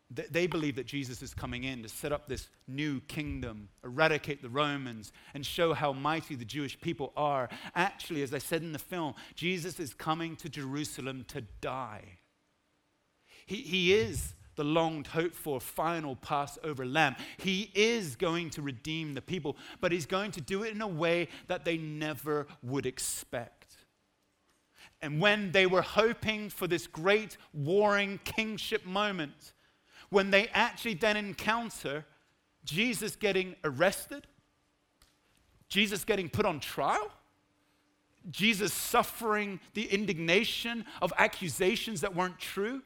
they 0.10 0.46
believe 0.46 0.76
that 0.76 0.86
Jesus 0.86 1.22
is 1.22 1.34
coming 1.34 1.64
in 1.64 1.84
to 1.84 1.90
set 1.90 2.12
up 2.12 2.28
this 2.28 2.50
new 2.68 3.00
kingdom, 3.02 3.70
eradicate 3.84 4.42
the 4.42 4.50
Romans, 4.50 5.14
and 5.34 5.46
show 5.46 5.74
how 5.74 5.94
mighty 5.94 6.36
the 6.36 6.44
Jewish 6.44 6.80
people 6.80 7.14
are. 7.16 7.50
Actually, 7.76 8.22
as 8.22 8.34
I 8.34 8.38
said 8.38 8.62
in 8.62 8.74
the 8.74 8.80
film, 8.80 9.14
Jesus 9.36 9.80
is 9.80 9.94
coming 9.94 10.36
to 10.38 10.50
Jerusalem 10.50 11.24
to 11.30 11.42
die. 11.62 12.20
He, 13.52 13.64
he 13.64 13.94
is 13.94 14.34
the 14.56 14.64
longed, 14.64 15.08
hoped 15.08 15.36
for 15.36 15.60
final 15.60 16.16
Passover 16.16 16.86
lamb. 16.86 17.18
He 17.36 17.70
is 17.76 18.16
going 18.16 18.50
to 18.52 18.62
redeem 18.62 19.14
the 19.14 19.22
people, 19.22 19.58
but 19.82 19.92
he's 19.92 20.06
going 20.06 20.32
to 20.32 20.42
do 20.42 20.64
it 20.64 20.74
in 20.74 20.82
a 20.82 20.88
way 20.88 21.28
that 21.48 21.66
they 21.66 21.78
never 21.78 22.48
would 22.64 22.86
expect. 22.86 23.76
And 25.02 25.20
when 25.20 25.52
they 25.52 25.66
were 25.66 25.82
hoping 25.82 26.50
for 26.50 26.66
this 26.66 26.88
great 26.88 27.36
warring 27.54 28.22
kingship 28.24 28.86
moment, 28.86 29.52
when 30.12 30.32
they 30.32 30.48
actually 30.54 30.94
then 30.94 31.18
encounter 31.18 32.06
Jesus 32.64 33.18
getting 33.18 33.58
arrested, 33.66 34.28
Jesus 35.68 36.06
getting 36.06 36.30
put 36.30 36.46
on 36.46 36.62
trial, 36.62 37.12
Jesus 38.30 38.72
suffering 38.72 39.60
the 39.74 39.88
indignation 39.88 40.86
of 41.02 41.12
accusations 41.18 42.00
that 42.00 42.16
weren't 42.16 42.40
true, 42.40 42.82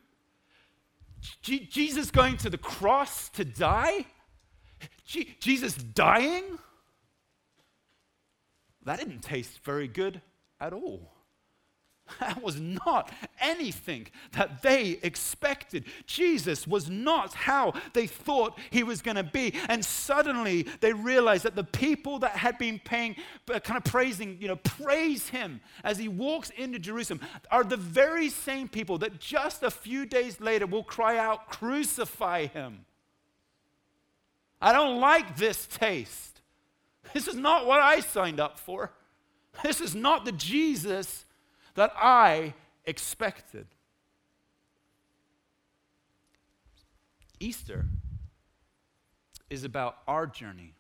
G- 1.42 1.66
Jesus 1.66 2.12
going 2.12 2.38
to 2.38 2.50
the 2.50 2.58
cross 2.58 3.30
to 3.30 3.46
die? 3.46 4.06
G- 5.06 5.36
Jesus 5.40 5.76
dying? 5.76 6.44
That 8.86 9.00
didn't 9.00 9.22
taste 9.22 9.60
very 9.64 9.88
good 9.88 10.22
at 10.60 10.74
all. 10.74 11.15
That 12.20 12.42
was 12.42 12.60
not 12.60 13.12
anything 13.40 14.08
that 14.34 14.62
they 14.62 15.00
expected. 15.02 15.86
Jesus 16.06 16.68
was 16.68 16.90
not 16.90 17.34
how 17.34 17.74
they 17.94 18.08
thought 18.08 18.58
he 18.70 18.84
was 18.84 19.02
going 19.02 19.18
to 19.18 19.24
be. 19.24 19.54
And 19.70 19.84
suddenly 19.84 20.64
they 20.82 20.94
realized 20.94 21.44
that 21.44 21.56
the 21.56 21.64
people 21.64 22.20
that 22.20 22.32
had 22.32 22.58
been 22.58 22.80
paying, 22.80 23.16
uh, 23.52 23.60
kind 23.60 23.78
of 23.78 23.84
praising, 23.84 24.38
you 24.40 24.48
know, 24.48 24.56
praise 24.58 25.30
him 25.30 25.62
as 25.84 25.98
he 25.98 26.08
walks 26.08 26.52
into 26.52 26.80
Jerusalem 26.80 27.22
are 27.50 27.64
the 27.64 27.78
very 27.78 28.30
same 28.30 28.68
people 28.68 28.98
that 29.00 29.20
just 29.20 29.64
a 29.64 29.72
few 29.72 30.06
days 30.06 30.40
later 30.40 30.68
will 30.68 30.84
cry 30.84 31.18
out, 31.18 31.50
Crucify 31.50 32.48
him. 32.48 32.86
I 34.62 34.74
don't 34.74 35.00
like 35.00 35.38
this 35.38 35.68
taste. 35.68 36.42
This 37.14 37.28
is 37.28 37.36
not 37.36 37.66
what 37.66 37.80
I 37.80 38.00
signed 38.00 38.40
up 38.40 38.58
for. 38.58 38.92
This 39.64 39.80
is 39.82 39.96
not 39.96 40.26
the 40.26 40.32
Jesus 40.32 41.26
that 41.76 41.94
I 41.96 42.54
expected. 42.86 43.68
Easter 47.40 47.86
is 49.50 49.64
about 49.64 49.98
our 50.08 50.26
journey 50.26 50.74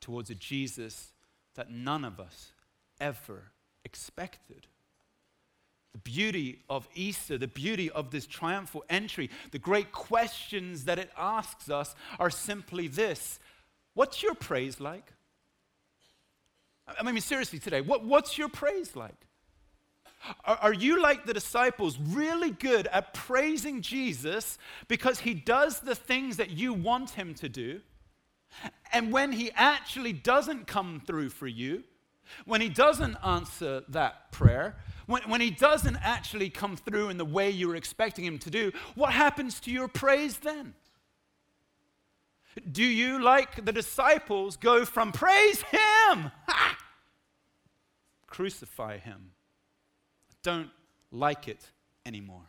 towards 0.00 0.30
a 0.30 0.34
Jesus 0.34 1.12
that 1.54 1.70
none 1.70 2.04
of 2.04 2.20
us 2.20 2.52
ever 3.00 3.50
expected. 3.84 4.66
The 5.92 5.98
beauty 5.98 6.60
of 6.70 6.88
Easter, 6.94 7.36
the 7.36 7.48
beauty 7.48 7.90
of 7.90 8.10
this 8.10 8.26
triumphal 8.26 8.84
entry, 8.88 9.28
the 9.50 9.58
great 9.58 9.92
questions 9.92 10.84
that 10.84 10.98
it 10.98 11.10
asks 11.18 11.68
us 11.68 11.94
are 12.18 12.30
simply 12.30 12.88
this 12.88 13.38
What's 13.94 14.22
your 14.22 14.34
praise 14.34 14.80
like? 14.80 15.12
I 16.98 17.02
mean, 17.02 17.20
seriously, 17.20 17.58
today, 17.58 17.82
what, 17.82 18.04
what's 18.04 18.38
your 18.38 18.48
praise 18.48 18.96
like? 18.96 19.26
Are, 20.44 20.58
are 20.62 20.72
you 20.72 21.00
like 21.00 21.26
the 21.26 21.34
disciples, 21.34 21.98
really 21.98 22.50
good 22.50 22.86
at 22.88 23.14
praising 23.14 23.82
Jesus 23.82 24.58
because 24.88 25.20
he 25.20 25.34
does 25.34 25.80
the 25.80 25.94
things 25.94 26.36
that 26.36 26.50
you 26.50 26.72
want 26.72 27.10
him 27.10 27.34
to 27.34 27.48
do? 27.48 27.80
And 28.92 29.12
when 29.12 29.32
he 29.32 29.50
actually 29.54 30.12
doesn't 30.12 30.66
come 30.66 31.02
through 31.06 31.30
for 31.30 31.46
you, 31.46 31.84
when 32.44 32.60
he 32.60 32.68
doesn't 32.68 33.16
answer 33.24 33.82
that 33.88 34.30
prayer, 34.30 34.76
when, 35.06 35.22
when 35.22 35.40
he 35.40 35.50
doesn't 35.50 35.96
actually 35.96 36.50
come 36.50 36.76
through 36.76 37.08
in 37.08 37.18
the 37.18 37.24
way 37.24 37.50
you 37.50 37.68
were 37.68 37.76
expecting 37.76 38.24
him 38.24 38.38
to 38.40 38.50
do, 38.50 38.72
what 38.94 39.12
happens 39.12 39.60
to 39.60 39.70
your 39.70 39.88
praise 39.88 40.38
then? 40.38 40.74
Do 42.70 42.84
you, 42.84 43.20
like 43.20 43.64
the 43.64 43.72
disciples, 43.72 44.56
go 44.56 44.84
from 44.84 45.10
praise 45.10 45.62
him, 45.62 46.30
ha! 46.46 46.78
crucify 48.26 48.98
him? 48.98 49.30
Don't 50.42 50.70
like 51.10 51.48
it 51.48 51.70
anymore. 52.06 52.42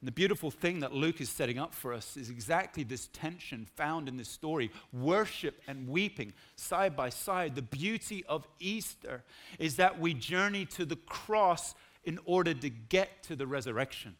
And 0.00 0.06
the 0.06 0.12
beautiful 0.12 0.52
thing 0.52 0.80
that 0.80 0.92
Luke 0.92 1.20
is 1.20 1.28
setting 1.28 1.58
up 1.58 1.74
for 1.74 1.92
us 1.92 2.16
is 2.16 2.30
exactly 2.30 2.84
this 2.84 3.08
tension 3.12 3.66
found 3.76 4.08
in 4.08 4.16
this 4.16 4.28
story 4.28 4.70
worship 4.92 5.60
and 5.66 5.88
weeping 5.88 6.34
side 6.54 6.94
by 6.94 7.08
side. 7.08 7.56
The 7.56 7.62
beauty 7.62 8.24
of 8.28 8.46
Easter 8.60 9.24
is 9.58 9.76
that 9.76 9.98
we 9.98 10.14
journey 10.14 10.66
to 10.66 10.84
the 10.84 10.96
cross 10.96 11.74
in 12.04 12.20
order 12.26 12.54
to 12.54 12.70
get 12.70 13.24
to 13.24 13.34
the 13.34 13.46
resurrection. 13.46 14.14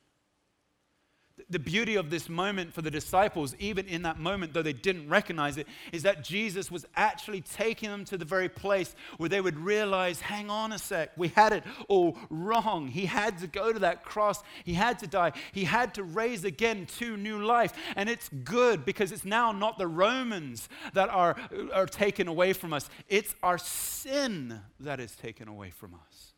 The 1.51 1.59
beauty 1.59 1.95
of 1.95 2.11
this 2.11 2.29
moment 2.29 2.75
for 2.75 2.83
the 2.83 2.91
disciples, 2.91 3.55
even 3.59 3.87
in 3.87 4.03
that 4.03 4.19
moment, 4.19 4.53
though 4.53 4.63
they 4.63 4.73
didn't 4.73 5.09
recognize 5.09 5.57
it, 5.57 5.67
is 5.93 6.03
that 6.03 6.25
Jesus 6.25 6.71
was 6.71 6.85
actually 6.97 7.41
taking 7.41 7.91
them 7.91 8.05
to 8.07 8.19
the 8.19 8.25
very 8.25 8.49
place 8.49 8.95
where 9.17 9.29
they 9.29 9.41
would 9.41 9.59
realize 9.59 10.21
hang 10.21 10.51
on 10.51 10.73
a 10.73 10.79
sec, 10.79 11.11
we 11.17 11.29
had 11.29 11.53
it 11.53 11.65
all 11.89 12.17
wrong. 12.29 12.89
He 12.89 13.07
had 13.07 13.39
to 13.39 13.47
go 13.47 13.73
to 13.73 13.79
that 13.81 14.05
cross, 14.05 14.43
he 14.65 14.75
had 14.75 14.99
to 15.01 15.07
die, 15.07 15.33
he 15.53 15.65
had 15.65 15.95
to 15.95 16.03
raise 16.03 16.45
again 16.45 16.87
to 16.99 17.17
new 17.17 17.45
life. 17.45 17.73
And 17.97 18.09
it's 18.09 18.29
good 18.45 18.85
because 18.85 19.13
it's 19.13 19.25
now 19.25 19.53
not 19.53 19.79
the 19.79 19.87
Romans 19.87 20.69
that 20.93 21.09
are, 21.09 21.37
are 21.73 21.87
taken 21.87 22.29
away 22.29 22.53
from 22.53 22.73
us, 22.73 22.91
it's 23.09 23.35
our 23.43 23.59
sin 23.59 24.61
that 24.81 25.01
is 25.01 25.13
taken 25.17 25.49
away 25.49 25.71
from 25.71 25.95
us. 25.95 26.33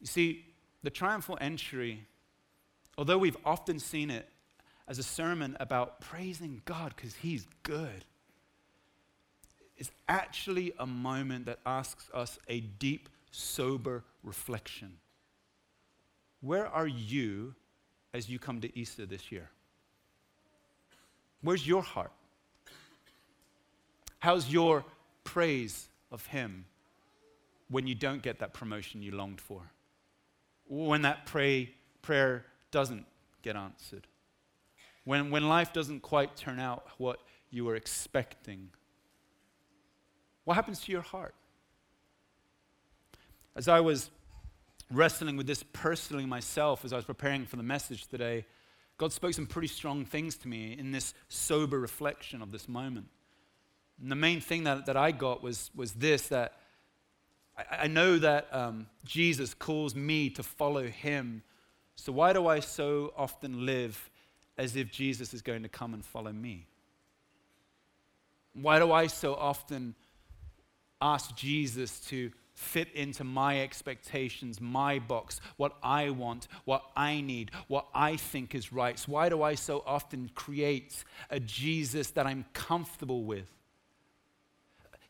You 0.00 0.06
see, 0.06 0.44
the 0.84 0.90
triumphal 0.90 1.38
entry, 1.40 2.04
although 2.98 3.16
we've 3.16 3.38
often 3.44 3.78
seen 3.78 4.10
it 4.10 4.28
as 4.86 4.98
a 4.98 5.02
sermon 5.02 5.56
about 5.58 6.00
praising 6.02 6.60
God 6.66 6.92
because 6.94 7.14
He's 7.16 7.46
good, 7.62 8.04
is 9.78 9.90
actually 10.08 10.74
a 10.78 10.86
moment 10.86 11.46
that 11.46 11.58
asks 11.64 12.10
us 12.12 12.38
a 12.48 12.60
deep, 12.60 13.08
sober 13.30 14.04
reflection. 14.22 14.98
Where 16.42 16.66
are 16.66 16.86
you 16.86 17.54
as 18.12 18.28
you 18.28 18.38
come 18.38 18.60
to 18.60 18.78
Easter 18.78 19.06
this 19.06 19.32
year? 19.32 19.48
Where's 21.40 21.66
your 21.66 21.82
heart? 21.82 22.12
How's 24.18 24.52
your 24.52 24.84
praise 25.24 25.88
of 26.12 26.26
Him 26.26 26.66
when 27.70 27.86
you 27.86 27.94
don't 27.94 28.20
get 28.20 28.38
that 28.40 28.52
promotion 28.52 29.02
you 29.02 29.12
longed 29.12 29.40
for? 29.40 29.62
When 30.68 31.02
that 31.02 31.26
pray, 31.26 31.74
prayer 32.02 32.46
doesn't 32.70 33.06
get 33.42 33.56
answered, 33.56 34.06
when, 35.04 35.30
when 35.30 35.48
life 35.48 35.72
doesn't 35.72 36.00
quite 36.00 36.36
turn 36.36 36.58
out 36.58 36.86
what 36.98 37.20
you 37.50 37.64
were 37.64 37.76
expecting, 37.76 38.70
what 40.44 40.54
happens 40.54 40.80
to 40.80 40.92
your 40.92 41.02
heart? 41.02 41.34
As 43.56 43.68
I 43.68 43.80
was 43.80 44.10
wrestling 44.90 45.36
with 45.36 45.46
this 45.46 45.62
personally 45.72 46.26
myself, 46.26 46.84
as 46.84 46.92
I 46.92 46.96
was 46.96 47.04
preparing 47.04 47.46
for 47.46 47.56
the 47.56 47.62
message 47.62 48.06
today, 48.06 48.46
God 48.96 49.12
spoke 49.12 49.34
some 49.34 49.46
pretty 49.46 49.68
strong 49.68 50.04
things 50.04 50.36
to 50.38 50.48
me 50.48 50.76
in 50.78 50.92
this 50.92 51.14
sober 51.28 51.78
reflection 51.78 52.42
of 52.42 52.52
this 52.52 52.68
moment. 52.68 53.06
And 54.00 54.10
the 54.10 54.16
main 54.16 54.40
thing 54.40 54.64
that, 54.64 54.86
that 54.86 54.96
I 54.96 55.12
got 55.12 55.42
was, 55.42 55.70
was 55.74 55.92
this 55.92 56.28
that 56.28 56.54
I, 57.56 57.64
I 57.82 57.86
know 57.86 58.18
that 58.18 58.48
um, 58.52 58.86
Jesus 59.04 59.54
calls 59.54 59.94
me 59.94 60.30
to 60.30 60.42
follow 60.42 60.86
him. 60.86 61.42
So 61.96 62.12
why 62.12 62.32
do 62.32 62.46
I 62.46 62.60
so 62.60 63.12
often 63.16 63.66
live 63.66 64.10
as 64.56 64.76
if 64.76 64.90
Jesus 64.90 65.34
is 65.34 65.42
going 65.42 65.62
to 65.62 65.68
come 65.68 65.94
and 65.94 66.04
follow 66.04 66.32
me? 66.32 66.66
Why 68.54 68.78
do 68.78 68.92
I 68.92 69.08
so 69.08 69.34
often 69.34 69.94
ask 71.00 71.34
Jesus 71.34 72.00
to 72.08 72.30
fit 72.54 72.88
into 72.94 73.24
my 73.24 73.60
expectations, 73.60 74.60
my 74.60 75.00
box, 75.00 75.40
what 75.56 75.76
I 75.82 76.10
want, 76.10 76.46
what 76.64 76.84
I 76.96 77.20
need, 77.20 77.50
what 77.66 77.86
I 77.92 78.16
think 78.16 78.54
is 78.54 78.72
right? 78.72 78.96
So 78.98 79.12
why 79.12 79.28
do 79.28 79.42
I 79.42 79.56
so 79.56 79.82
often 79.86 80.30
create 80.34 81.04
a 81.30 81.40
Jesus 81.40 82.10
that 82.10 82.26
I'm 82.26 82.44
comfortable 82.52 83.24
with? 83.24 83.50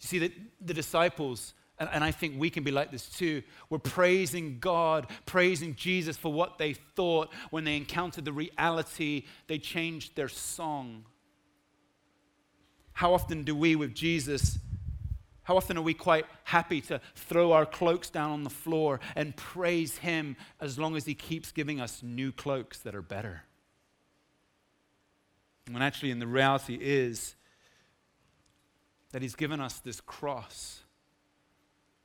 You 0.01 0.09
see, 0.09 0.19
that 0.21 0.33
the 0.61 0.75
disciples 0.75 1.53
and, 1.79 1.89
and 1.93 2.05
I 2.05 2.13
think 2.13 2.39
we 2.39 2.51
can 2.51 2.63
be 2.63 2.71
like 2.71 2.91
this 2.91 3.09
too. 3.09 3.43
We're 3.69 3.79
praising 3.79 4.59
God, 4.61 5.09
praising 5.27 5.75
Jesus 5.75 6.17
for 6.17 6.33
what 6.33 6.59
they 6.59 6.75
thought 6.75 7.33
when 7.51 7.65
they 7.65 7.77
encountered 7.77 8.25
the 8.25 8.33
reality, 8.33 9.25
they 9.49 9.59
changed 9.59 10.15
their 10.15 10.29
song. 10.29 11.05
How 12.93 13.13
often 13.13 13.43
do 13.43 13.57
we, 13.57 13.75
with 13.75 13.93
Jesus, 13.93 14.59
how 15.43 15.57
often 15.57 15.77
are 15.77 15.83
we 15.83 15.95
quite 15.95 16.27
happy 16.45 16.81
to 16.83 17.01
throw 17.17 17.53
our 17.53 17.67
cloaks 17.67 18.09
down 18.09 18.31
on 18.31 18.45
the 18.45 18.51
floor 18.51 19.01
and 19.17 19.37
praise 19.37 19.99
Him 19.99 20.37
as 20.61 20.79
long 20.79 20.97
as 20.97 21.05
He 21.05 21.15
keeps 21.15 21.51
giving 21.51 21.81
us 21.81 22.03
new 22.05 22.31
cloaks 22.31 22.79
that 22.81 22.95
are 22.95 23.03
better? 23.03 23.43
When 25.69 25.83
actually, 25.83 26.13
in 26.13 26.21
the 26.21 26.27
reality 26.27 26.79
is 26.81 27.35
that 29.11 29.23
He's 29.23 29.35
given 29.35 29.61
us 29.61 29.81
this 29.81 30.01
cross 30.01 30.84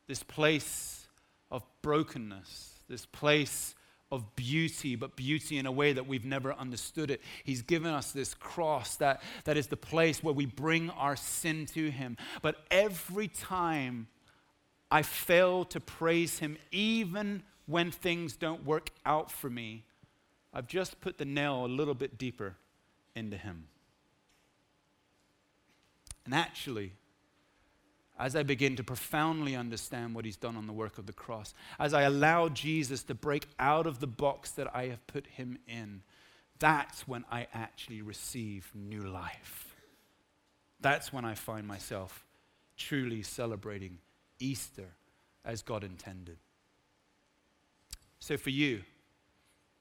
this 0.10 0.24
place 0.24 1.08
of 1.52 1.63
brokenness, 1.84 2.80
this 2.89 3.06
place 3.06 3.76
of 4.12 4.36
beauty, 4.36 4.95
but 4.95 5.15
beauty 5.15 5.60
in 5.60 5.67
a 5.67 5.72
way 5.72 5.93
that 5.93 6.08
we've 6.08 6.26
never 6.26 6.52
understood 6.54 7.12
it. 7.12 7.22
He's 7.43 7.62
given 7.62 7.93
us 7.93 8.12
this 8.12 8.34
cross 8.34 8.95
that, 8.95 9.22
that 9.43 9.56
is 9.56 9.67
the 9.67 9.78
place 9.78 10.24
where 10.24 10.34
we 10.34 10.48
bring 10.48 10.89
our 10.89 11.15
sin 11.15 11.67
to 11.76 11.91
Him. 11.91 12.17
But 12.41 12.56
every 12.72 13.28
time 13.28 14.08
I 14.89 15.04
fail 15.04 15.63
to 15.65 15.80
praise 15.80 16.39
Him, 16.39 16.58
even 16.72 17.43
when 17.67 17.91
things 17.91 18.36
don't 18.36 18.65
work 18.65 18.89
out 19.06 19.30
for 19.30 19.52
me, 19.52 19.84
I've 20.52 20.65
just 20.65 21.02
put 21.02 21.19
the 21.19 21.26
nail 21.26 21.65
a 21.65 21.67
little 21.67 21.93
bit 21.93 22.17
deeper 22.17 22.56
into 23.15 23.38
Him. 23.38 23.65
And 26.26 26.34
actually, 26.34 26.93
as 28.20 28.36
I 28.36 28.44
begin 28.44 28.76
to 28.76 28.84
profoundly 28.84 29.56
understand 29.56 30.14
what 30.14 30.26
he's 30.26 30.36
done 30.36 30.58
on 30.58 30.68
the 30.68 30.74
work 30.74 30.98
of 30.98 31.06
the 31.06 31.14
cross, 31.14 31.54
as 31.80 31.94
I 31.94 32.02
allow 32.02 32.50
Jesus 32.50 33.02
to 33.04 33.16
break 33.16 33.48
out 33.58 33.88
of 33.88 34.00
the 34.00 34.08
box 34.08 34.52
that 34.52 34.76
I 34.76 34.88
have 34.88 35.06
put 35.08 35.26
him 35.26 35.58
in, 35.68 36.02
that's 36.60 37.08
when 37.08 37.24
I 37.32 37.48
actually 37.54 38.02
receive 38.02 38.70
new 38.76 39.02
life. 39.02 39.74
That's 40.82 41.14
when 41.14 41.24
I 41.24 41.34
find 41.34 41.66
myself 41.66 42.26
truly 42.76 43.24
celebrating 43.24 44.00
Easter 44.40 44.90
as 45.46 45.62
God 45.62 45.86
intended. 45.86 46.38
So, 48.20 48.36
for 48.36 48.50
you, 48.50 48.82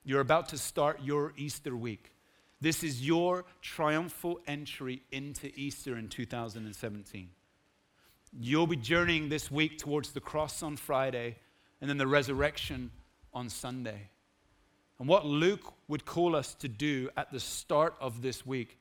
you're 0.05 0.21
about 0.21 0.49
to 0.51 0.59
start 0.59 1.01
your 1.03 1.33
Easter 1.37 1.77
week. 1.77 2.13
This 2.61 2.85
is 2.85 3.05
your 3.05 3.45
triumphal 3.63 4.41
entry 4.47 5.03
into 5.11 5.51
Easter 5.57 5.97
in 5.97 6.09
2017. 6.09 7.31
You'll 8.39 8.67
be 8.67 8.77
journeying 8.77 9.29
this 9.29 9.51
week 9.51 9.79
towards 9.79 10.13
the 10.13 10.21
cross 10.21 10.63
on 10.63 10.77
Friday 10.77 11.37
and 11.81 11.89
then 11.89 11.99
the 11.99 12.07
resurrection 12.07 12.91
on 13.33 13.49
Sunday. 13.49 14.11
And 14.99 15.09
what 15.09 15.25
Luke 15.25 15.75
would 15.87 16.05
call 16.05 16.35
us 16.35 16.55
to 16.55 16.69
do 16.69 17.09
at 17.17 17.33
the 17.33 17.41
start 17.41 17.95
of 18.01 18.21
this 18.21 18.45
week 18.45 18.79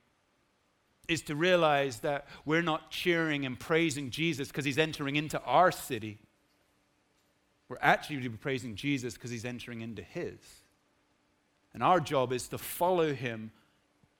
is 1.08 1.22
to 1.24 1.36
realize 1.36 2.00
that 2.00 2.28
we're 2.44 2.62
not 2.62 2.92
cheering 2.92 3.46
and 3.46 3.60
praising 3.60 4.10
Jesus 4.10 4.50
because 4.50 4.66
he's 4.66 4.78
entering 4.78 5.16
into 5.16 5.40
our 5.42 5.72
city. 5.72 6.18
We're 7.70 7.78
actually 7.82 8.28
praising 8.30 8.76
Jesus 8.76 9.14
because 9.14 9.32
he's 9.32 9.46
entering 9.46 9.82
into 9.82 10.02
his. 10.02 10.40
And 11.74 11.84
our 11.84 12.00
job 12.00 12.34
is 12.34 12.48
to 12.50 12.58
follow 12.58 13.14
him 13.14 13.52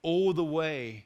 all 0.02 0.34
the 0.34 0.44
way, 0.44 1.06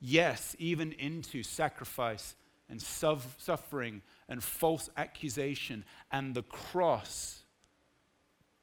yes, 0.00 0.56
even 0.58 0.92
into 0.92 1.42
sacrifice 1.42 2.34
and 2.68 2.80
suffering 2.80 4.02
and 4.28 4.42
false 4.42 4.88
accusation 4.96 5.84
and 6.10 6.34
the 6.34 6.42
cross. 6.42 7.42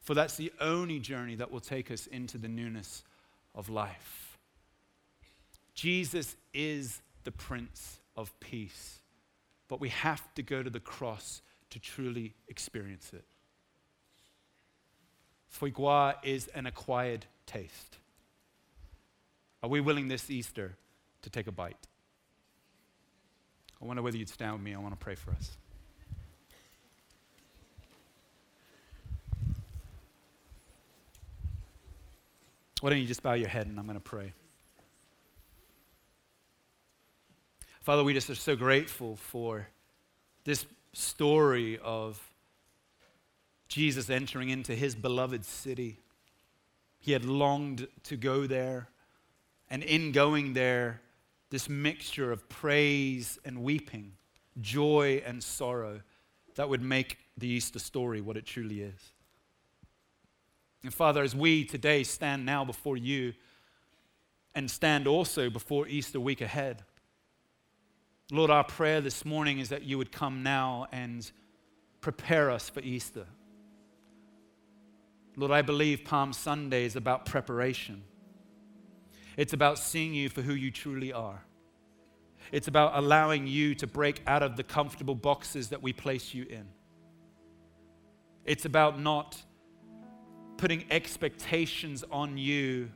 For 0.02 0.14
that's 0.14 0.38
the 0.38 0.52
only 0.60 1.00
journey 1.00 1.36
that 1.36 1.52
will 1.52 1.60
take 1.60 1.92
us 1.92 2.08
into 2.08 2.38
the 2.38 2.48
newness 2.48 3.04
of 3.54 3.70
life. 3.70 4.38
Jesus 5.76 6.36
is 6.54 7.02
the 7.24 7.32
Prince 7.32 8.00
of 8.16 8.38
Peace, 8.40 9.00
but 9.68 9.80
we 9.80 9.90
have 9.90 10.34
to 10.34 10.44
go 10.44 10.64
to 10.64 10.70
the 10.70 10.80
cross 10.80 11.42
to 11.70 11.80
truly 11.80 12.34
experience 12.48 13.12
it. 13.14 13.26
Foie 15.48 15.70
gras 15.70 16.14
is 16.24 16.48
an 16.50 16.66
acquired 16.66 17.26
taste. 17.46 17.98
Are 19.62 19.70
we 19.70 19.82
willing 19.82 20.08
this 20.08 20.30
Easter 20.30 20.78
to 21.22 21.30
take 21.30 21.48
a 21.48 21.52
bite? 21.52 21.89
I 23.82 23.86
wonder 23.86 24.02
whether 24.02 24.18
you'd 24.18 24.30
stand 24.30 24.54
with 24.54 24.62
me. 24.62 24.74
I 24.74 24.80
want 24.80 24.94
to 24.94 25.04
pray 25.04 25.16
for 25.16 25.32
us. 25.32 25.52
Why 32.82 32.90
don't 32.90 33.00
you 33.00 33.08
just 33.08 33.24
bow 33.24 33.34
your 33.34 33.50
head 33.50 33.68
and 33.68 33.78
I'm 33.78 33.86
going 33.86 33.98
to 33.98 34.02
pray. 34.02 34.34
Father, 37.82 38.04
we 38.04 38.14
just 38.14 38.30
are 38.30 38.36
so 38.36 38.56
grateful 38.56 39.16
for 39.16 39.68
this 40.44 40.66
story 40.94 41.80
of 41.84 42.22
Jesus 43.68 44.10
entering 44.10 44.50
into 44.50 44.76
his 44.76 44.96
beloved 44.96 45.44
city. 45.46 46.00
He 47.00 47.12
had 47.14 47.26
longed 47.26 47.88
to 48.04 48.18
go 48.18 48.46
there, 48.48 48.90
and 49.70 49.84
in 49.84 50.12
going 50.12 50.54
there, 50.54 51.02
this 51.50 51.70
mixture 51.70 52.32
of 52.32 52.48
praise 52.50 53.40
and 53.44 53.64
weeping, 53.64 54.14
joy 54.62 55.22
and 55.26 55.44
sorrow 55.44 56.02
that 56.56 56.70
would 56.70 56.82
make 56.82 57.18
the 57.38 57.48
Easter 57.48 57.80
story 57.80 58.22
what 58.22 58.38
it 58.38 58.46
truly 58.46 58.82
is. 58.82 59.14
And 60.84 60.94
Father, 60.94 61.24
as 61.24 61.36
we 61.36 61.66
today 61.66 62.04
stand 62.04 62.46
now 62.46 62.64
before 62.64 62.98
you 62.98 63.34
and 64.56 64.70
stand 64.70 65.08
also 65.08 65.50
before 65.50 65.88
Easter 65.88 66.20
week 66.20 66.42
ahead, 66.42 66.84
Lord, 68.32 68.52
our 68.52 68.64
prayer 68.64 69.02
this 69.02 69.26
morning 69.26 69.60
is 69.60 69.70
that 69.70 69.84
you 69.84 69.98
would 69.98 70.12
come 70.12 70.44
now 70.44 70.88
and 70.92 71.30
prepare 72.00 72.52
us 72.52 72.70
for 72.70 72.80
Easter. 72.82 73.26
Lord, 75.36 75.52
I 75.52 75.62
believe 75.62 76.04
Palm 76.04 76.34
Sunday 76.34 76.86
is 76.86 76.96
about 76.96 77.26
preparation. 77.26 78.04
It's 79.40 79.54
about 79.54 79.80
seeing 79.80 80.14
you 80.14 80.28
for 80.28 80.42
who 80.42 80.54
you 80.54 80.70
truly 80.70 81.14
are. 81.14 81.42
It's 82.52 82.68
about 82.68 82.98
allowing 82.98 83.48
you 83.48 83.74
to 83.76 83.88
break 83.88 84.22
out 84.28 84.44
of 84.44 84.58
the 84.58 84.64
comfortable 84.64 85.16
boxes 85.16 85.70
that 85.70 85.82
we 85.82 85.94
place 85.94 86.34
you 86.34 86.44
in. 86.44 86.68
It's 88.44 88.66
about 88.66 89.00
not 89.00 89.42
putting 90.58 90.84
expectations 90.92 92.04
on 92.12 92.38
you 92.38 92.92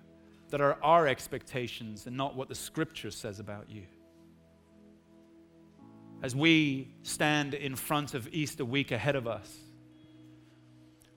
that 0.49 0.59
are 0.59 0.77
our 0.83 1.07
expectations 1.07 2.07
and 2.07 2.17
not 2.17 2.35
what 2.35 2.49
the 2.49 2.55
scripture 2.55 3.09
says 3.09 3.39
about 3.39 3.69
you. 3.69 3.83
As 6.21 6.35
we 6.35 6.89
stand 7.03 7.53
in 7.53 7.77
front 7.77 8.13
of 8.13 8.27
Easter 8.33 8.65
week 8.65 8.91
ahead 8.91 9.15
of 9.15 9.27
us, 9.27 9.59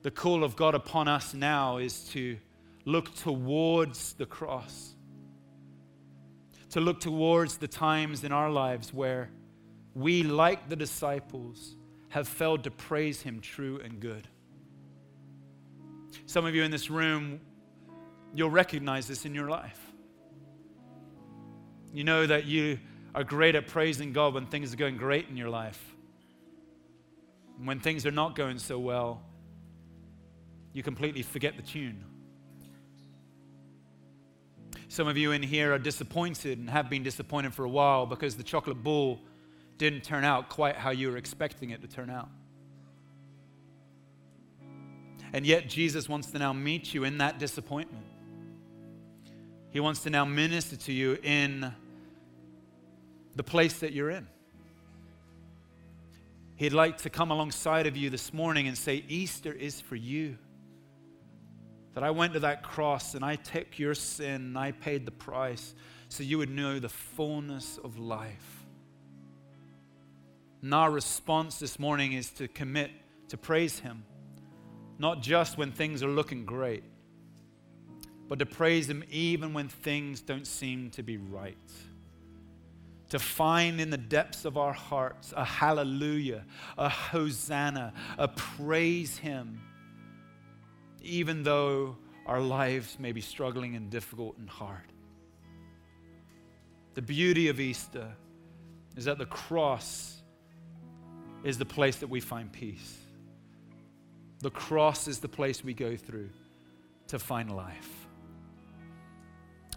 the 0.03 0.11
call 0.11 0.45
of 0.45 0.55
God 0.55 0.73
upon 0.73 1.09
us 1.09 1.33
now 1.33 1.79
is 1.79 2.07
to 2.11 2.37
look 2.85 3.13
towards 3.13 4.13
the 4.13 4.25
cross, 4.25 4.93
to 6.71 6.81
look 6.81 6.99
towards 6.99 7.57
the 7.57 7.67
times 7.67 8.23
in 8.23 8.31
our 8.31 8.49
lives 8.49 8.93
where 8.93 9.29
we, 9.93 10.23
like 10.23 10.69
the 10.69 10.75
disciples, 10.75 11.75
have 12.09 12.27
failed 12.27 12.63
to 12.65 12.71
praise 12.71 13.21
Him 13.21 13.39
true 13.39 13.79
and 13.83 13.99
good. 13.99 14.27
Some 16.25 16.45
of 16.45 16.55
you 16.55 16.63
in 16.63 16.71
this 16.71 16.89
room, 16.89 17.39
you'll 18.33 18.49
recognize 18.49 19.07
this 19.07 19.25
in 19.25 19.33
your 19.33 19.49
life. 19.49 19.79
You 21.93 22.03
know 22.03 22.27
that 22.27 22.45
you 22.45 22.79
are 23.15 23.23
great 23.23 23.55
at 23.55 23.67
praising 23.67 24.13
God 24.13 24.33
when 24.33 24.45
things 24.45 24.73
are 24.73 24.77
going 24.77 24.97
great 24.97 25.29
in 25.29 25.37
your 25.37 25.49
life. 25.49 25.83
When 27.63 27.79
things 27.79 28.05
are 28.05 28.11
not 28.11 28.35
going 28.35 28.59
so 28.59 28.77
well, 28.77 29.23
you 30.73 30.83
completely 30.83 31.23
forget 31.23 31.55
the 31.55 31.63
tune. 31.63 32.03
Some 34.89 35.07
of 35.07 35.17
you 35.17 35.31
in 35.33 35.43
here 35.43 35.73
are 35.73 35.79
disappointed 35.79 36.59
and 36.59 36.69
have 36.69 36.89
been 36.89 37.03
disappointed 37.03 37.53
for 37.53 37.65
a 37.65 37.69
while 37.69 38.05
because 38.05 38.35
the 38.35 38.43
chocolate 38.43 38.81
ball 38.83 39.19
didn't 39.77 40.03
turn 40.03 40.23
out 40.23 40.49
quite 40.49 40.75
how 40.75 40.91
you 40.91 41.11
were 41.11 41.17
expecting 41.17 41.71
it 41.71 41.81
to 41.81 41.87
turn 41.87 42.09
out. 42.09 42.29
And 45.33 45.45
yet, 45.45 45.67
Jesus 45.67 46.07
wants 46.07 46.31
to 46.31 46.39
now 46.39 46.53
meet 46.53 46.93
you 46.93 47.03
in 47.03 47.17
that 47.17 47.37
disappointment. 47.37 48.05
He 49.69 49.81
wants 49.81 50.03
to 50.03 50.09
now 50.09 50.23
minister 50.23 50.77
to 50.77 50.93
you 50.93 51.17
in 51.21 51.73
the 53.35 53.43
place 53.43 53.79
that 53.79 53.91
you're 53.91 54.09
in. 54.09 54.25
He'd 56.55 56.73
like 56.73 56.99
to 56.99 57.09
come 57.09 57.29
alongside 57.29 57.85
of 57.85 57.95
you 57.97 58.09
this 58.09 58.33
morning 58.33 58.67
and 58.67 58.77
say, 58.77 59.03
Easter 59.07 59.51
is 59.51 59.79
for 59.79 59.95
you. 59.95 60.37
That 61.97 62.03
I 62.03 62.11
went 62.11 62.33
to 62.33 62.41
that 62.41 62.61
cross 62.61 63.15
and 63.15 63.25
I 63.25 63.37
took 63.37 63.79
your 63.79 63.95
sin 63.95 64.35
and 64.35 64.55
I 64.55 64.71
paid 64.71 65.03
the 65.03 65.11
price 65.11 65.73
so 66.09 66.21
you 66.21 66.37
would 66.37 66.51
know 66.51 66.77
the 66.77 66.89
fullness 66.89 67.79
of 67.83 67.97
life. 67.97 68.67
And 70.61 70.75
our 70.75 70.91
response 70.91 71.57
this 71.57 71.79
morning 71.79 72.13
is 72.13 72.29
to 72.33 72.47
commit 72.47 72.91
to 73.29 73.37
praise 73.37 73.79
Him 73.79 74.03
not 74.99 75.23
just 75.23 75.57
when 75.57 75.71
things 75.71 76.03
are 76.03 76.07
looking 76.07 76.45
great, 76.45 76.83
but 78.27 78.37
to 78.37 78.45
praise 78.45 78.87
Him 78.87 79.03
even 79.09 79.55
when 79.55 79.67
things 79.67 80.21
don't 80.21 80.45
seem 80.45 80.91
to 80.91 81.01
be 81.01 81.17
right. 81.17 81.57
To 83.09 83.17
find 83.17 83.81
in 83.81 83.89
the 83.89 83.97
depths 83.97 84.45
of 84.45 84.55
our 84.55 84.73
hearts 84.73 85.33
a 85.35 85.43
hallelujah, 85.43 86.45
a 86.77 86.89
hosanna, 86.89 87.91
a 88.19 88.27
praise 88.27 89.17
Him, 89.17 89.63
even 91.07 91.43
though 91.43 91.95
our 92.25 92.41
lives 92.41 92.97
may 92.99 93.11
be 93.11 93.21
struggling 93.21 93.75
and 93.75 93.89
difficult 93.89 94.37
and 94.37 94.49
hard. 94.49 94.91
The 96.93 97.01
beauty 97.01 97.47
of 97.47 97.59
Easter 97.59 98.11
is 98.95 99.05
that 99.05 99.17
the 99.17 99.25
cross 99.25 100.21
is 101.43 101.57
the 101.57 101.65
place 101.65 101.97
that 101.97 102.09
we 102.09 102.19
find 102.19 102.51
peace. 102.51 102.97
The 104.39 104.49
cross 104.49 105.07
is 105.07 105.19
the 105.19 105.27
place 105.27 105.63
we 105.63 105.73
go 105.73 105.95
through 105.95 106.29
to 107.07 107.19
find 107.19 107.55
life. 107.55 108.07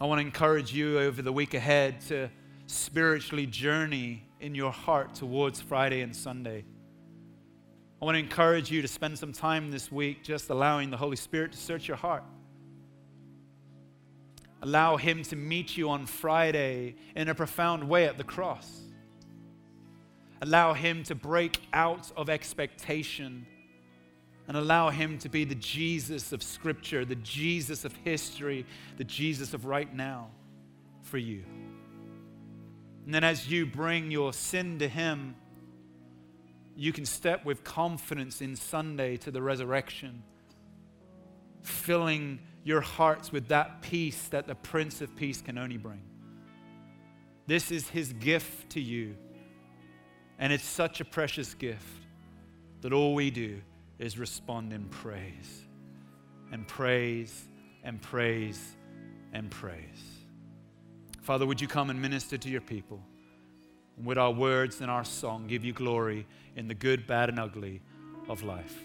I 0.00 0.06
want 0.06 0.20
to 0.20 0.26
encourage 0.26 0.72
you 0.72 0.98
over 0.98 1.22
the 1.22 1.32
week 1.32 1.54
ahead 1.54 2.00
to 2.08 2.30
spiritually 2.66 3.46
journey 3.46 4.24
in 4.40 4.54
your 4.54 4.72
heart 4.72 5.14
towards 5.14 5.60
Friday 5.60 6.00
and 6.00 6.16
Sunday. 6.16 6.64
I 8.00 8.06
want 8.06 8.14
to 8.14 8.20
encourage 8.20 8.70
you 8.70 8.80
to 8.80 8.88
spend 8.88 9.18
some 9.18 9.32
time 9.32 9.70
this 9.70 9.92
week 9.92 10.22
just 10.22 10.48
allowing 10.48 10.88
the 10.88 10.96
Holy 10.96 11.16
Spirit 11.16 11.52
to 11.52 11.58
search 11.58 11.86
your 11.86 11.98
heart. 11.98 12.24
Allow 14.62 14.96
Him 14.96 15.22
to 15.24 15.36
meet 15.36 15.76
you 15.76 15.90
on 15.90 16.06
Friday 16.06 16.96
in 17.14 17.28
a 17.28 17.34
profound 17.34 17.86
way 17.86 18.06
at 18.06 18.16
the 18.16 18.24
cross. 18.24 18.84
Allow 20.40 20.72
Him 20.72 21.02
to 21.04 21.14
break 21.14 21.60
out 21.74 22.10
of 22.16 22.30
expectation 22.30 23.46
and 24.48 24.56
allow 24.56 24.88
Him 24.88 25.18
to 25.18 25.28
be 25.28 25.44
the 25.44 25.54
Jesus 25.54 26.32
of 26.32 26.42
Scripture, 26.42 27.04
the 27.04 27.16
Jesus 27.16 27.84
of 27.84 27.94
history, 27.96 28.64
the 28.96 29.04
Jesus 29.04 29.52
of 29.52 29.66
right 29.66 29.94
now 29.94 30.28
for 31.02 31.18
you. 31.18 31.44
And 33.04 33.14
then 33.14 33.24
as 33.24 33.50
you 33.50 33.66
bring 33.66 34.10
your 34.10 34.32
sin 34.32 34.78
to 34.78 34.88
Him, 34.88 35.34
you 36.80 36.94
can 36.94 37.04
step 37.04 37.44
with 37.44 37.62
confidence 37.62 38.40
in 38.40 38.56
Sunday 38.56 39.18
to 39.18 39.30
the 39.30 39.42
resurrection, 39.42 40.22
filling 41.60 42.38
your 42.64 42.80
hearts 42.80 43.30
with 43.30 43.48
that 43.48 43.82
peace 43.82 44.28
that 44.28 44.46
the 44.46 44.54
Prince 44.54 45.02
of 45.02 45.14
Peace 45.14 45.42
can 45.42 45.58
only 45.58 45.76
bring. 45.76 46.00
This 47.46 47.70
is 47.70 47.86
His 47.90 48.14
gift 48.14 48.70
to 48.70 48.80
you. 48.80 49.14
And 50.38 50.54
it's 50.54 50.64
such 50.64 51.02
a 51.02 51.04
precious 51.04 51.52
gift 51.52 51.84
that 52.80 52.94
all 52.94 53.14
we 53.14 53.30
do 53.30 53.60
is 53.98 54.18
respond 54.18 54.72
in 54.72 54.86
praise 54.86 55.66
and 56.50 56.66
praise 56.66 57.46
and 57.84 58.00
praise 58.00 58.74
and 59.34 59.50
praise. 59.50 60.02
Father, 61.20 61.44
would 61.44 61.60
you 61.60 61.68
come 61.68 61.90
and 61.90 62.00
minister 62.00 62.38
to 62.38 62.48
your 62.48 62.62
people? 62.62 63.02
And 64.00 64.06
with 64.06 64.16
our 64.16 64.30
words 64.30 64.80
and 64.80 64.90
our 64.90 65.04
song, 65.04 65.46
give 65.46 65.62
you 65.62 65.74
glory 65.74 66.26
in 66.56 66.68
the 66.68 66.74
good, 66.74 67.06
bad, 67.06 67.28
and 67.28 67.38
ugly 67.38 67.82
of 68.30 68.42
life. 68.42 68.82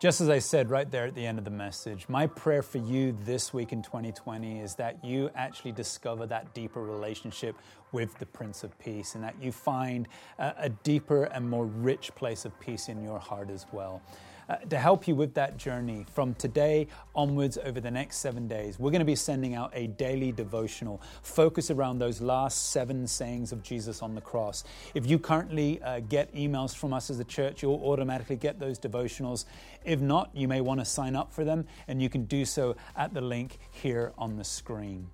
Just 0.00 0.22
as 0.22 0.30
I 0.30 0.38
said 0.38 0.70
right 0.70 0.90
there 0.90 1.04
at 1.04 1.14
the 1.14 1.26
end 1.26 1.36
of 1.38 1.44
the 1.44 1.50
message, 1.50 2.08
my 2.08 2.26
prayer 2.26 2.62
for 2.62 2.78
you 2.78 3.14
this 3.26 3.52
week 3.52 3.70
in 3.70 3.82
2020 3.82 4.60
is 4.60 4.76
that 4.76 5.04
you 5.04 5.28
actually 5.34 5.72
discover 5.72 6.26
that 6.26 6.54
deeper 6.54 6.82
relationship 6.82 7.56
with 7.92 8.18
the 8.18 8.24
Prince 8.24 8.64
of 8.64 8.78
Peace 8.78 9.14
and 9.14 9.22
that 9.22 9.34
you 9.42 9.52
find 9.52 10.08
a, 10.38 10.54
a 10.56 10.68
deeper 10.70 11.24
and 11.24 11.50
more 11.50 11.66
rich 11.66 12.14
place 12.14 12.46
of 12.46 12.58
peace 12.60 12.88
in 12.88 13.04
your 13.04 13.18
heart 13.18 13.50
as 13.50 13.66
well 13.72 14.00
uh, 14.48 14.56
to 14.70 14.78
help 14.78 15.06
you 15.06 15.14
with 15.14 15.34
that 15.34 15.56
journey 15.56 16.06
from 16.14 16.34
today 16.34 16.86
onwards 17.14 17.58
over 17.64 17.80
the 17.80 17.90
next 17.90 18.18
seven 18.18 18.48
days. 18.48 18.78
We're 18.78 18.90
going 18.90 19.00
to 19.00 19.04
be 19.04 19.16
sending 19.16 19.54
out 19.54 19.70
a 19.74 19.88
daily 19.88 20.32
devotional 20.32 21.00
focused 21.22 21.70
around 21.70 21.98
those 21.98 22.20
last 22.20 22.70
seven 22.70 23.06
sayings 23.06 23.52
of 23.52 23.62
Jesus 23.62 24.02
on 24.02 24.14
the 24.14 24.20
cross. 24.20 24.64
If 24.94 25.06
you 25.06 25.18
currently 25.18 25.80
uh, 25.82 26.00
get 26.00 26.34
emails 26.34 26.74
from 26.74 26.92
us 26.92 27.10
as 27.10 27.20
a 27.20 27.24
church, 27.24 27.62
you'll 27.62 27.82
automatically 27.84 28.36
get 28.36 28.58
those 28.58 28.78
devotionals. 28.78 29.44
If 29.84 30.00
not, 30.00 30.30
you 30.34 30.48
may 30.48 30.60
want 30.60 30.80
to 30.80 30.84
sign 30.84 31.16
up 31.16 31.32
for 31.32 31.44
them, 31.44 31.66
and 31.86 32.00
you 32.00 32.08
can 32.08 32.24
do 32.24 32.44
so 32.44 32.76
at 32.96 33.14
the 33.14 33.20
link 33.20 33.58
here 33.70 34.12
on 34.18 34.36
the 34.36 34.44
screen. 34.44 35.08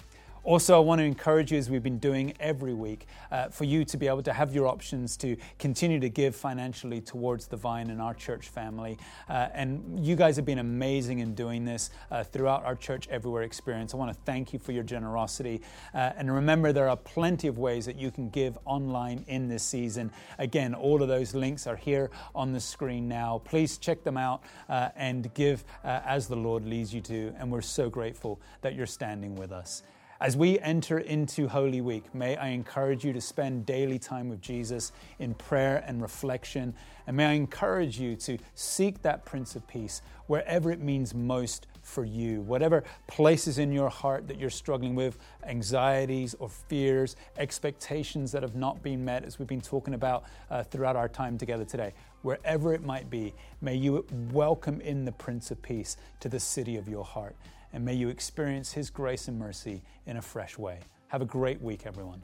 Also, 0.44 0.76
I 0.76 0.80
want 0.80 0.98
to 0.98 1.04
encourage 1.06 1.52
you, 1.52 1.56
as 1.56 1.70
we've 1.70 1.82
been 1.82 1.98
doing 1.98 2.34
every 2.38 2.74
week, 2.74 3.06
uh, 3.32 3.48
for 3.48 3.64
you 3.64 3.82
to 3.86 3.96
be 3.96 4.06
able 4.06 4.22
to 4.24 4.32
have 4.34 4.54
your 4.54 4.66
options 4.66 5.16
to 5.16 5.38
continue 5.58 5.98
to 5.98 6.10
give 6.10 6.36
financially 6.36 7.00
towards 7.00 7.46
the 7.46 7.56
vine 7.56 7.88
and 7.88 7.98
our 7.98 8.12
church 8.12 8.50
family. 8.50 8.98
Uh, 9.26 9.48
and 9.54 10.04
you 10.04 10.14
guys 10.14 10.36
have 10.36 10.44
been 10.44 10.58
amazing 10.58 11.20
in 11.20 11.34
doing 11.34 11.64
this 11.64 11.88
uh, 12.10 12.22
throughout 12.22 12.62
our 12.62 12.74
Church 12.74 13.08
Everywhere 13.08 13.42
experience. 13.42 13.94
I 13.94 13.96
want 13.96 14.12
to 14.12 14.18
thank 14.26 14.52
you 14.52 14.58
for 14.58 14.72
your 14.72 14.82
generosity. 14.82 15.62
Uh, 15.94 16.12
and 16.14 16.30
remember, 16.30 16.74
there 16.74 16.90
are 16.90 16.96
plenty 16.98 17.48
of 17.48 17.56
ways 17.56 17.86
that 17.86 17.96
you 17.96 18.10
can 18.10 18.28
give 18.28 18.58
online 18.66 19.24
in 19.28 19.48
this 19.48 19.62
season. 19.62 20.12
Again, 20.38 20.74
all 20.74 21.00
of 21.00 21.08
those 21.08 21.34
links 21.34 21.66
are 21.66 21.76
here 21.76 22.10
on 22.34 22.52
the 22.52 22.60
screen 22.60 23.08
now. 23.08 23.40
Please 23.46 23.78
check 23.78 24.04
them 24.04 24.18
out 24.18 24.42
uh, 24.68 24.90
and 24.94 25.32
give 25.32 25.64
uh, 25.82 26.00
as 26.04 26.28
the 26.28 26.36
Lord 26.36 26.66
leads 26.66 26.92
you 26.92 27.00
to. 27.00 27.34
And 27.38 27.50
we're 27.50 27.62
so 27.62 27.88
grateful 27.88 28.42
that 28.60 28.74
you're 28.74 28.84
standing 28.84 29.36
with 29.36 29.50
us. 29.50 29.82
As 30.24 30.38
we 30.38 30.58
enter 30.60 31.00
into 31.00 31.48
Holy 31.48 31.82
Week, 31.82 32.14
may 32.14 32.34
I 32.34 32.48
encourage 32.48 33.04
you 33.04 33.12
to 33.12 33.20
spend 33.20 33.66
daily 33.66 33.98
time 33.98 34.30
with 34.30 34.40
Jesus 34.40 34.90
in 35.18 35.34
prayer 35.34 35.84
and 35.86 36.00
reflection. 36.00 36.72
And 37.06 37.14
may 37.14 37.26
I 37.26 37.32
encourage 37.32 38.00
you 38.00 38.16
to 38.16 38.38
seek 38.54 39.02
that 39.02 39.26
Prince 39.26 39.54
of 39.54 39.68
Peace 39.68 40.00
wherever 40.26 40.72
it 40.72 40.80
means 40.80 41.14
most 41.14 41.66
for 41.82 42.06
you. 42.06 42.40
Whatever 42.40 42.84
places 43.06 43.58
in 43.58 43.70
your 43.70 43.90
heart 43.90 44.26
that 44.28 44.38
you're 44.38 44.48
struggling 44.48 44.94
with, 44.94 45.18
anxieties 45.46 46.34
or 46.38 46.48
fears, 46.48 47.16
expectations 47.36 48.32
that 48.32 48.42
have 48.42 48.54
not 48.54 48.82
been 48.82 49.04
met, 49.04 49.26
as 49.26 49.38
we've 49.38 49.46
been 49.46 49.60
talking 49.60 49.92
about 49.92 50.24
uh, 50.50 50.62
throughout 50.62 50.96
our 50.96 51.06
time 51.06 51.36
together 51.36 51.66
today, 51.66 51.92
wherever 52.22 52.72
it 52.72 52.82
might 52.82 53.10
be, 53.10 53.34
may 53.60 53.74
you 53.74 54.06
welcome 54.32 54.80
in 54.80 55.04
the 55.04 55.12
Prince 55.12 55.50
of 55.50 55.60
Peace 55.60 55.98
to 56.20 56.30
the 56.30 56.40
city 56.40 56.78
of 56.78 56.88
your 56.88 57.04
heart 57.04 57.36
and 57.74 57.84
may 57.84 57.92
you 57.92 58.08
experience 58.08 58.72
His 58.72 58.88
grace 58.88 59.28
and 59.28 59.38
mercy 59.38 59.82
in 60.06 60.16
a 60.16 60.22
fresh 60.22 60.56
way. 60.56 60.78
Have 61.08 61.20
a 61.20 61.26
great 61.26 61.60
week, 61.60 61.86
everyone. 61.86 62.22